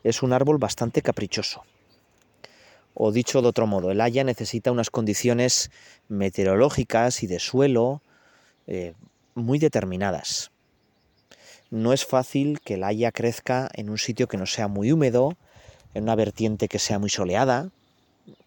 es 0.04 0.22
un 0.22 0.32
árbol 0.32 0.58
bastante 0.58 1.02
caprichoso. 1.02 1.64
O 2.94 3.12
dicho 3.12 3.42
de 3.42 3.48
otro 3.48 3.66
modo, 3.66 3.90
el 3.90 4.00
haya 4.00 4.24
necesita 4.24 4.72
unas 4.72 4.90
condiciones 4.90 5.70
meteorológicas 6.08 7.22
y 7.22 7.26
de 7.26 7.40
suelo 7.40 8.00
eh, 8.66 8.94
muy 9.34 9.58
determinadas. 9.58 10.50
No 11.70 11.92
es 11.92 12.04
fácil 12.04 12.60
que 12.60 12.74
el 12.74 12.84
haya 12.84 13.12
crezca 13.12 13.68
en 13.74 13.90
un 13.90 13.98
sitio 13.98 14.28
que 14.28 14.36
no 14.36 14.46
sea 14.46 14.68
muy 14.68 14.92
húmedo, 14.92 15.36
en 15.94 16.04
una 16.04 16.14
vertiente 16.14 16.68
que 16.68 16.78
sea 16.78 16.98
muy 16.98 17.10
soleada. 17.10 17.70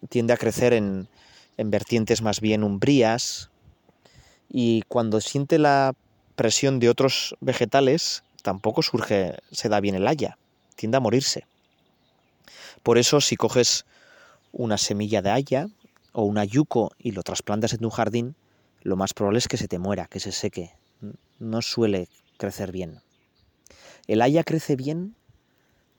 Tiende 0.08 0.32
a 0.32 0.36
crecer 0.36 0.72
en, 0.72 1.08
en 1.56 1.70
vertientes 1.70 2.22
más 2.22 2.40
bien 2.40 2.64
umbrías. 2.64 3.50
Y 4.48 4.82
cuando 4.88 5.20
siente 5.20 5.58
la 5.58 5.94
presión 6.34 6.78
de 6.80 6.88
otros 6.88 7.36
vegetales, 7.40 8.22
tampoco 8.42 8.82
surge, 8.82 9.36
se 9.52 9.68
da 9.68 9.80
bien 9.80 9.94
el 9.94 10.08
haya, 10.08 10.38
tiende 10.76 10.96
a 10.96 11.00
morirse. 11.00 11.44
Por 12.82 12.96
eso, 12.96 13.20
si 13.20 13.36
coges 13.36 13.84
una 14.52 14.78
semilla 14.78 15.20
de 15.20 15.30
haya 15.30 15.68
o 16.12 16.24
un 16.24 16.42
yuco 16.44 16.92
y 16.98 17.12
lo 17.12 17.22
trasplantas 17.22 17.74
en 17.74 17.80
tu 17.80 17.90
jardín, 17.90 18.34
lo 18.82 18.96
más 18.96 19.12
probable 19.12 19.38
es 19.38 19.48
que 19.48 19.58
se 19.58 19.68
te 19.68 19.78
muera, 19.78 20.06
que 20.06 20.20
se 20.20 20.32
seque. 20.32 20.72
No 21.38 21.60
suele 21.62 22.08
crecer 22.38 22.72
bien. 22.72 23.00
El 24.10 24.22
haya 24.22 24.42
crece 24.42 24.74
bien 24.74 25.14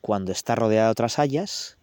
cuando 0.02 0.34
está 0.34 0.54
rodeada 0.54 0.88
de 0.88 0.92
otras 0.92 1.18
hayas 1.18 1.78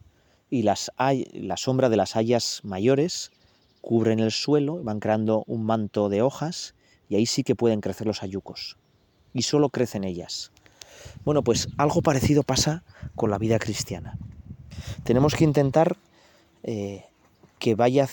y 0.51 0.61
las 0.61 0.93
la 0.99 1.57
sombra 1.57 1.89
de 1.89 1.97
las 1.97 2.17
hayas 2.17 2.61
mayores 2.65 3.33
cubren 3.81 4.19
el 4.19 4.31
suelo, 4.31 4.85
van 4.85 5.01
creando 5.01 5.43
un 5.47 5.65
manto 5.65 6.11
de 6.11 6.21
hojas 6.21 6.75
y 7.09 7.17
ahí 7.17 7.25
sí 7.25 7.45
que 7.45 7.55
pueden 7.55 7.81
crecer 7.81 8.07
los 8.07 8.23
ayucos. 8.23 8.77
Y 9.33 9.41
solo 9.41 9.71
crecen 9.71 10.05
ellas. 10.05 10.53
Bueno, 11.25 11.43
pues 11.43 11.69
algo 11.79 12.03
parecido 12.03 12.43
pasa 12.43 12.85
con 13.15 13.31
la 13.31 13.39
vida 13.39 13.59
cristiana. 13.59 14.19
Tenemos 15.05 15.35
que 15.35 15.45
intentar 15.45 15.97
eh, 16.63 17.07
que 17.59 17.75
vaya 17.75 18.07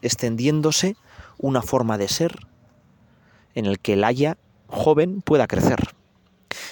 extendiéndose 0.00 0.96
una 1.36 1.60
forma 1.60 1.98
de 1.98 2.08
ser 2.08 2.46
en 3.54 3.66
el 3.66 3.78
que 3.78 3.92
el 3.92 4.04
haya 4.04 4.38
joven 4.68 5.20
pueda 5.20 5.46
crecer. 5.46 5.99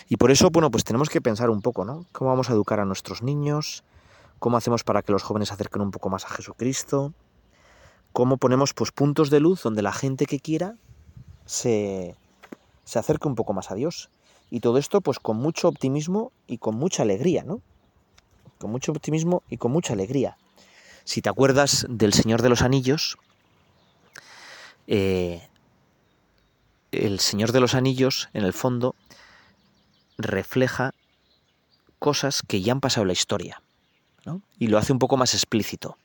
Y 0.09 0.17
por 0.17 0.31
eso, 0.31 0.51
bueno, 0.51 0.71
pues 0.71 0.85
tenemos 0.85 1.09
que 1.09 1.21
pensar 1.21 1.51
un 1.51 1.62
poco, 1.62 1.85
¿no? 1.85 2.07
¿Cómo 2.12 2.31
vamos 2.31 2.51
a 2.51 2.53
educar 2.53 2.81
a 2.81 2.85
nuestros 2.85 3.23
niños? 3.23 3.85
¿Cómo 4.38 4.57
hacemos 4.57 4.85
para 4.85 5.03
que 5.03 5.12
los 5.12 5.23
jóvenes 5.23 5.49
se 5.49 5.55
acerquen 5.55 5.83
un 5.83 5.91
poco 5.91 6.09
más 6.11 6.25
a 6.25 6.29
Jesucristo? 6.29 7.12
¿Cómo 8.12 8.37
ponemos 8.37 8.75
pues 8.75 8.93
puntos 8.93 9.31
de 9.31 9.41
luz 9.41 9.62
donde 9.62 9.83
la 9.83 9.93
gente 9.93 10.27
que 10.27 10.41
quiera 10.41 10.77
se, 11.45 12.17
se 12.85 12.99
acerque 12.99 13.29
un 13.29 13.35
poco 13.35 13.53
más 13.53 13.71
a 13.71 13.75
Dios? 13.75 14.11
Y 14.51 14.61
todo 14.61 14.79
esto 14.79 15.01
pues 15.01 15.19
con 15.19 15.37
mucho 15.37 15.69
optimismo 15.69 16.33
y 16.47 16.59
con 16.59 16.75
mucha 16.75 17.03
alegría, 17.03 17.43
¿no? 17.43 17.61
Con 18.59 18.71
mucho 18.71 18.93
optimismo 18.93 19.43
y 19.49 19.57
con 19.59 19.73
mucha 19.73 19.93
alegría. 19.93 20.37
Si 21.05 21.23
te 21.23 21.29
acuerdas 21.29 21.87
del 21.88 22.12
Señor 22.12 22.43
de 22.43 22.49
los 22.49 22.62
Anillos, 22.62 23.19
eh, 24.87 25.43
el 26.93 27.21
Señor 27.21 27.53
de 27.53 27.61
los 27.61 27.75
Anillos, 27.75 28.29
en 28.33 28.45
el 28.45 28.53
fondo, 28.53 28.95
refleja 30.18 30.92
cosas 31.98 32.42
que 32.46 32.61
ya 32.61 32.72
han 32.72 32.81
pasado 32.81 33.02
en 33.02 33.09
la 33.09 33.12
historia, 33.12 33.62
¿no? 34.26 34.42
y 34.59 34.66
lo 34.66 34.78
hace 34.78 34.92
un 34.92 34.98
poco 34.98 35.16
más 35.16 35.35
explícito. 35.35 35.96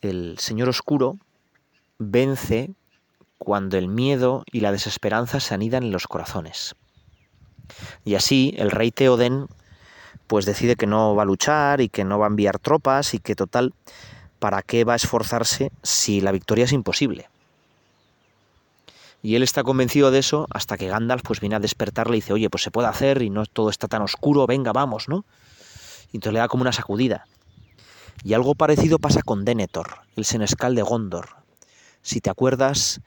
El 0.00 0.38
Señor 0.38 0.68
Oscuro 0.68 1.18
vence 1.98 2.70
cuando 3.38 3.78
el 3.78 3.88
miedo 3.88 4.44
y 4.50 4.60
la 4.60 4.72
desesperanza 4.72 5.40
se 5.40 5.54
anidan 5.54 5.84
en 5.84 5.92
los 5.92 6.06
corazones. 6.06 6.74
Y 8.04 8.14
así 8.14 8.54
el 8.56 8.70
rey 8.70 8.90
Teoden 8.90 9.46
pues 10.26 10.46
decide 10.46 10.76
que 10.76 10.86
no 10.86 11.14
va 11.14 11.22
a 11.22 11.26
luchar 11.26 11.80
y 11.80 11.88
que 11.88 12.04
no 12.04 12.18
va 12.18 12.26
a 12.26 12.28
enviar 12.28 12.58
tropas 12.58 13.14
y 13.14 13.18
que 13.18 13.34
total, 13.34 13.74
¿para 14.38 14.62
qué 14.62 14.84
va 14.84 14.94
a 14.94 14.96
esforzarse 14.96 15.70
si 15.82 16.20
la 16.20 16.32
victoria 16.32 16.64
es 16.64 16.72
imposible? 16.72 17.28
Y 19.22 19.36
él 19.36 19.44
está 19.44 19.62
convencido 19.62 20.10
de 20.10 20.18
eso 20.18 20.48
hasta 20.50 20.76
que 20.76 20.88
Gandalf 20.88 21.22
pues 21.22 21.40
viene 21.40 21.54
a 21.54 21.60
despertarle 21.60 22.16
y 22.16 22.20
dice, 22.20 22.32
oye, 22.32 22.50
pues 22.50 22.64
se 22.64 22.72
puede 22.72 22.88
hacer 22.88 23.22
y 23.22 23.30
no 23.30 23.46
todo 23.46 23.70
está 23.70 23.86
tan 23.86 24.02
oscuro, 24.02 24.46
venga, 24.48 24.72
vamos, 24.72 25.08
¿no? 25.08 25.24
Y 26.10 26.16
entonces 26.16 26.34
le 26.34 26.40
da 26.40 26.48
como 26.48 26.62
una 26.62 26.72
sacudida. 26.72 27.24
Y 28.24 28.34
algo 28.34 28.54
parecido 28.54 28.98
pasa 28.98 29.22
con 29.22 29.44
Denethor, 29.44 30.00
el 30.16 30.24
senescal 30.24 30.74
de 30.74 30.82
Gondor. 30.82 31.36
Si 32.02 32.20
te 32.20 32.30
acuerdas, 32.30 33.00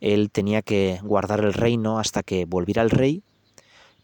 él 0.00 0.30
tenía 0.30 0.62
que 0.62 1.00
guardar 1.02 1.40
el 1.40 1.52
reino 1.52 1.98
hasta 1.98 2.22
que 2.22 2.44
volviera 2.44 2.82
el 2.82 2.90
rey, 2.90 3.22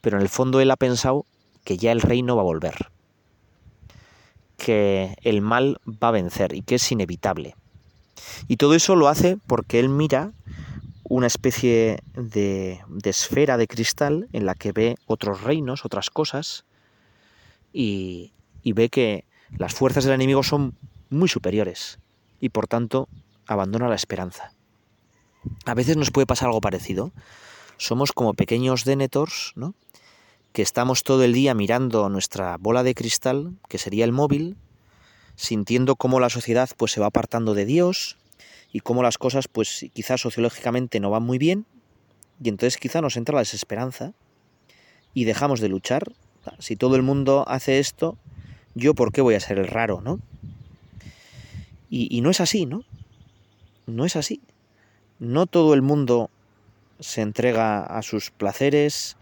pero 0.00 0.16
en 0.16 0.22
el 0.22 0.28
fondo 0.28 0.60
él 0.60 0.70
ha 0.70 0.76
pensado 0.76 1.26
que 1.64 1.76
ya 1.76 1.92
el 1.92 2.00
reino 2.00 2.34
va 2.34 2.42
a 2.42 2.46
volver, 2.46 2.90
que 4.56 5.16
el 5.22 5.42
mal 5.42 5.78
va 5.86 6.08
a 6.08 6.12
vencer 6.12 6.54
y 6.54 6.62
que 6.62 6.74
es 6.74 6.92
inevitable. 6.92 7.54
Y 8.48 8.56
todo 8.56 8.74
eso 8.74 8.96
lo 8.96 9.08
hace 9.08 9.38
porque 9.46 9.78
él 9.78 9.88
mira 9.88 10.32
una 11.04 11.26
especie 11.26 12.02
de, 12.14 12.80
esfera 13.04 13.56
de 13.56 13.66
cristal 13.66 14.28
en 14.32 14.46
la 14.46 14.54
que 14.54 14.72
ve 14.72 14.96
otros 15.06 15.42
reinos, 15.42 15.84
otras 15.84 16.10
cosas, 16.10 16.64
y, 17.72 18.32
y 18.62 18.72
ve 18.72 18.88
que 18.88 19.24
las 19.56 19.74
fuerzas 19.74 20.04
del 20.04 20.14
enemigo 20.14 20.42
son 20.42 20.76
muy 21.10 21.28
superiores 21.28 21.98
y 22.40 22.48
por 22.48 22.66
tanto 22.66 23.08
abandona 23.46 23.88
la 23.88 23.94
esperanza. 23.94 24.54
A 25.64 25.74
veces 25.74 25.96
nos 25.96 26.10
puede 26.10 26.26
pasar 26.26 26.48
algo 26.48 26.60
parecido. 26.60 27.12
Somos 27.76 28.12
como 28.12 28.34
pequeños 28.34 28.84
denetors, 28.84 29.52
¿no? 29.56 29.74
Que 30.52 30.62
estamos 30.62 31.02
todo 31.02 31.24
el 31.24 31.32
día 31.32 31.54
mirando 31.54 32.08
nuestra 32.08 32.56
bola 32.58 32.82
de 32.82 32.94
cristal, 32.94 33.54
que 33.68 33.78
sería 33.78 34.04
el 34.04 34.12
móvil, 34.12 34.56
sintiendo 35.34 35.96
cómo 35.96 36.20
la 36.20 36.30
sociedad 36.30 36.68
pues 36.76 36.92
se 36.92 37.00
va 37.00 37.06
apartando 37.06 37.54
de 37.54 37.64
Dios, 37.64 38.18
y 38.72 38.80
cómo 38.80 39.02
las 39.02 39.18
cosas 39.18 39.48
pues 39.48 39.86
quizás 39.92 40.20
sociológicamente 40.20 40.98
no 40.98 41.10
van 41.10 41.22
muy 41.22 41.38
bien 41.38 41.66
y 42.42 42.48
entonces 42.48 42.78
quizá 42.78 43.00
nos 43.00 43.16
entra 43.16 43.34
la 43.34 43.42
desesperanza 43.42 44.12
y 45.14 45.24
dejamos 45.24 45.60
de 45.60 45.68
luchar. 45.68 46.12
Si 46.58 46.74
todo 46.74 46.96
el 46.96 47.02
mundo 47.02 47.44
hace 47.46 47.78
esto, 47.78 48.16
yo 48.74 48.94
por 48.94 49.12
qué 49.12 49.20
voy 49.20 49.34
a 49.34 49.40
ser 49.40 49.58
el 49.58 49.68
raro, 49.68 50.00
¿no? 50.00 50.18
Y, 51.88 52.22
no 52.22 52.30
es 52.30 52.40
así, 52.40 52.64
¿no? 52.64 52.84
No 53.86 54.06
es 54.06 54.16
así. 54.16 54.40
No 55.18 55.46
todo 55.46 55.74
el 55.74 55.82
mundo 55.82 56.30
se 57.00 57.20
entrega 57.20 57.82
a 57.82 58.00
sus 58.00 58.30
placeres, 58.30 59.18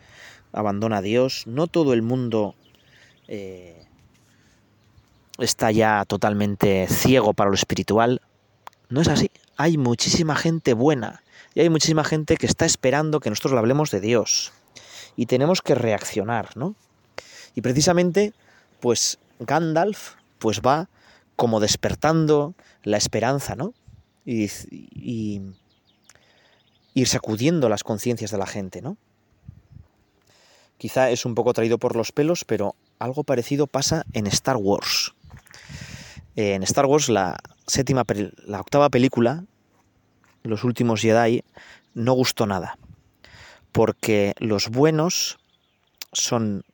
abandona 0.52 0.98
a 0.98 1.02
Dios, 1.02 1.48
no 1.48 1.66
todo 1.66 1.94
el 1.94 2.02
mundo 2.02 2.54
eh, 3.26 3.84
está 5.38 5.72
ya 5.72 6.04
totalmente 6.06 6.86
ciego 6.88 7.34
para 7.34 7.50
lo 7.50 7.56
espiritual. 7.56 8.22
No 8.90 9.00
es 9.00 9.08
así. 9.08 9.30
Hay 9.56 9.78
muchísima 9.78 10.34
gente 10.36 10.74
buena 10.74 11.22
y 11.54 11.60
hay 11.60 11.70
muchísima 11.70 12.04
gente 12.04 12.36
que 12.36 12.46
está 12.46 12.66
esperando 12.66 13.20
que 13.20 13.30
nosotros 13.30 13.52
le 13.52 13.60
hablemos 13.60 13.90
de 13.90 14.00
Dios. 14.00 14.52
Y 15.16 15.26
tenemos 15.26 15.62
que 15.62 15.74
reaccionar, 15.74 16.56
¿no? 16.56 16.74
Y 17.54 17.60
precisamente, 17.62 18.32
pues 18.80 19.18
Gandalf, 19.38 20.14
pues 20.38 20.60
va 20.60 20.88
como 21.36 21.60
despertando 21.60 22.54
la 22.82 22.96
esperanza, 22.96 23.56
¿no? 23.56 23.74
Y, 24.24 24.50
y 24.70 25.40
ir 26.94 27.08
sacudiendo 27.08 27.68
las 27.68 27.84
conciencias 27.84 28.30
de 28.30 28.38
la 28.38 28.46
gente, 28.46 28.82
¿no? 28.82 28.96
Quizá 30.78 31.10
es 31.10 31.24
un 31.26 31.34
poco 31.34 31.52
traído 31.52 31.78
por 31.78 31.94
los 31.94 32.10
pelos, 32.10 32.44
pero 32.44 32.74
algo 32.98 33.22
parecido 33.22 33.66
pasa 33.66 34.04
en 34.12 34.26
Star 34.26 34.56
Wars. 34.56 35.14
En 36.36 36.62
Star 36.62 36.86
Wars, 36.86 37.08
la 37.08 37.38
séptima, 37.66 38.04
la 38.46 38.60
octava 38.60 38.88
película, 38.88 39.44
Los 40.42 40.64
últimos 40.64 41.02
Jedi, 41.02 41.44
no 41.94 42.12
gustó 42.14 42.46
nada. 42.46 42.78
Porque 43.72 44.34
los 44.38 44.68
buenos 44.68 45.38
son 46.12 46.64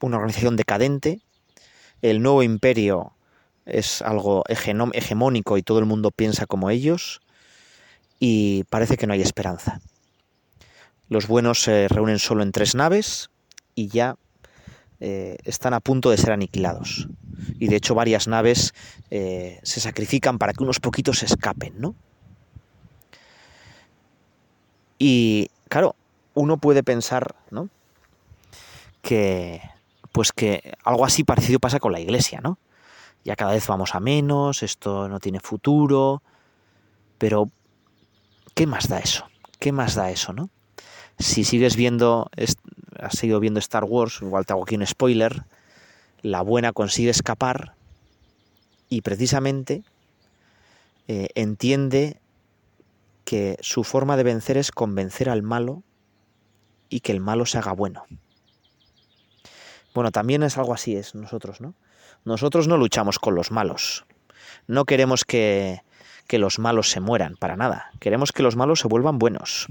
una 0.00 0.16
organización 0.16 0.56
decadente, 0.56 1.20
el 2.02 2.22
nuevo 2.22 2.42
imperio 2.42 3.12
es 3.66 4.02
algo 4.02 4.44
hegemónico 4.48 5.56
y 5.56 5.62
todo 5.62 5.78
el 5.78 5.86
mundo 5.86 6.10
piensa 6.10 6.46
como 6.46 6.70
ellos, 6.70 7.20
y 8.18 8.64
parece 8.64 8.96
que 8.96 9.06
no 9.06 9.12
hay 9.12 9.22
esperanza. 9.22 9.80
Los 11.08 11.26
buenos 11.26 11.62
se 11.62 11.88
reúnen 11.88 12.18
solo 12.18 12.42
en 12.42 12.52
tres 12.52 12.74
naves 12.74 13.30
y 13.74 13.88
ya 13.88 14.16
eh, 15.00 15.36
están 15.44 15.74
a 15.74 15.80
punto 15.80 16.10
de 16.10 16.16
ser 16.16 16.32
aniquilados. 16.32 17.08
Y 17.58 17.68
de 17.68 17.76
hecho 17.76 17.94
varias 17.94 18.28
naves 18.28 18.74
eh, 19.10 19.60
se 19.62 19.80
sacrifican 19.80 20.38
para 20.38 20.52
que 20.52 20.62
unos 20.62 20.80
poquitos 20.80 21.22
escapen, 21.22 21.74
¿no? 21.78 21.94
Y 24.98 25.50
claro, 25.68 25.96
uno 26.34 26.56
puede 26.58 26.82
pensar, 26.82 27.34
¿no? 27.50 27.68
Que 29.02 29.60
pues 30.12 30.32
que 30.32 30.74
algo 30.84 31.04
así 31.04 31.24
parecido 31.24 31.58
pasa 31.58 31.80
con 31.80 31.92
la 31.92 32.00
iglesia, 32.00 32.40
¿no? 32.40 32.58
ya 33.24 33.36
cada 33.36 33.52
vez 33.52 33.66
vamos 33.66 33.94
a 33.94 34.00
menos, 34.00 34.62
esto 34.62 35.08
no 35.08 35.18
tiene 35.18 35.40
futuro, 35.40 36.22
pero 37.18 37.50
¿qué 38.54 38.66
más 38.66 38.88
da 38.88 38.98
eso? 38.98 39.26
¿Qué 39.58 39.72
más 39.72 39.94
da 39.94 40.10
eso, 40.10 40.32
no? 40.32 40.50
Si 41.18 41.44
sigues 41.44 41.76
viendo, 41.76 42.30
has 42.98 43.18
seguido 43.18 43.40
viendo 43.40 43.60
Star 43.60 43.84
Wars, 43.84 44.20
igual 44.20 44.44
te 44.44 44.52
hago 44.52 44.64
aquí 44.64 44.76
un 44.76 44.86
spoiler, 44.86 45.44
la 46.24 46.40
buena 46.40 46.72
consigue 46.72 47.10
escapar 47.10 47.74
y 48.88 49.02
precisamente 49.02 49.84
eh, 51.06 51.28
entiende 51.34 52.18
que 53.26 53.58
su 53.60 53.84
forma 53.84 54.16
de 54.16 54.22
vencer 54.22 54.56
es 54.56 54.72
convencer 54.72 55.28
al 55.28 55.42
malo 55.42 55.82
y 56.88 57.00
que 57.00 57.12
el 57.12 57.20
malo 57.20 57.44
se 57.44 57.58
haga 57.58 57.72
bueno. 57.72 58.06
Bueno, 59.92 60.12
también 60.12 60.42
es 60.42 60.56
algo 60.56 60.72
así, 60.72 60.96
es 60.96 61.14
nosotros, 61.14 61.60
¿no? 61.60 61.74
Nosotros 62.24 62.68
no 62.68 62.78
luchamos 62.78 63.18
con 63.18 63.34
los 63.34 63.50
malos. 63.50 64.06
No 64.66 64.86
queremos 64.86 65.26
que, 65.26 65.82
que 66.26 66.38
los 66.38 66.58
malos 66.58 66.88
se 66.88 67.00
mueran, 67.00 67.36
para 67.36 67.56
nada. 67.56 67.90
Queremos 68.00 68.32
que 68.32 68.42
los 68.42 68.56
malos 68.56 68.80
se 68.80 68.88
vuelvan 68.88 69.18
buenos. 69.18 69.66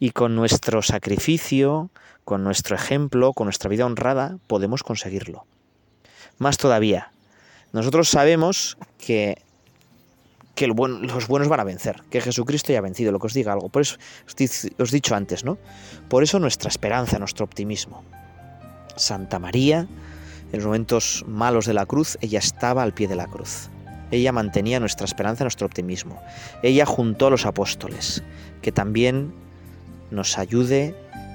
Y 0.00 0.10
con 0.10 0.34
nuestro 0.34 0.82
sacrificio, 0.82 1.90
con 2.28 2.44
nuestro 2.44 2.76
ejemplo, 2.76 3.32
con 3.32 3.46
nuestra 3.46 3.70
vida 3.70 3.86
honrada, 3.86 4.36
podemos 4.48 4.82
conseguirlo. 4.82 5.46
Más 6.36 6.58
todavía, 6.58 7.10
nosotros 7.72 8.10
sabemos 8.10 8.76
que, 8.98 9.40
que 10.54 10.66
los 10.66 11.26
buenos 11.26 11.48
van 11.48 11.60
a 11.60 11.64
vencer, 11.64 12.02
que 12.10 12.20
Jesucristo 12.20 12.70
ya 12.70 12.80
ha 12.80 12.82
vencido, 12.82 13.12
lo 13.12 13.18
que 13.18 13.28
os 13.28 13.32
diga 13.32 13.54
algo. 13.54 13.70
Por 13.70 13.80
eso 13.80 13.96
os 14.26 14.92
he 14.92 14.94
dicho 14.94 15.14
antes, 15.14 15.42
¿no? 15.42 15.56
Por 16.10 16.22
eso 16.22 16.38
nuestra 16.38 16.68
esperanza, 16.68 17.18
nuestro 17.18 17.46
optimismo. 17.46 18.04
Santa 18.94 19.38
María, 19.38 19.88
en 20.52 20.58
los 20.58 20.66
momentos 20.66 21.24
malos 21.26 21.64
de 21.64 21.72
la 21.72 21.86
cruz, 21.86 22.18
ella 22.20 22.40
estaba 22.40 22.82
al 22.82 22.92
pie 22.92 23.08
de 23.08 23.16
la 23.16 23.26
cruz. 23.26 23.70
Ella 24.10 24.32
mantenía 24.32 24.80
nuestra 24.80 25.06
esperanza, 25.06 25.44
nuestro 25.44 25.66
optimismo. 25.66 26.20
Ella 26.62 26.84
juntó 26.84 27.28
a 27.28 27.30
los 27.30 27.46
apóstoles, 27.46 28.22
que 28.60 28.70
también 28.70 29.32
nos 30.10 30.36
ayude 30.36 30.94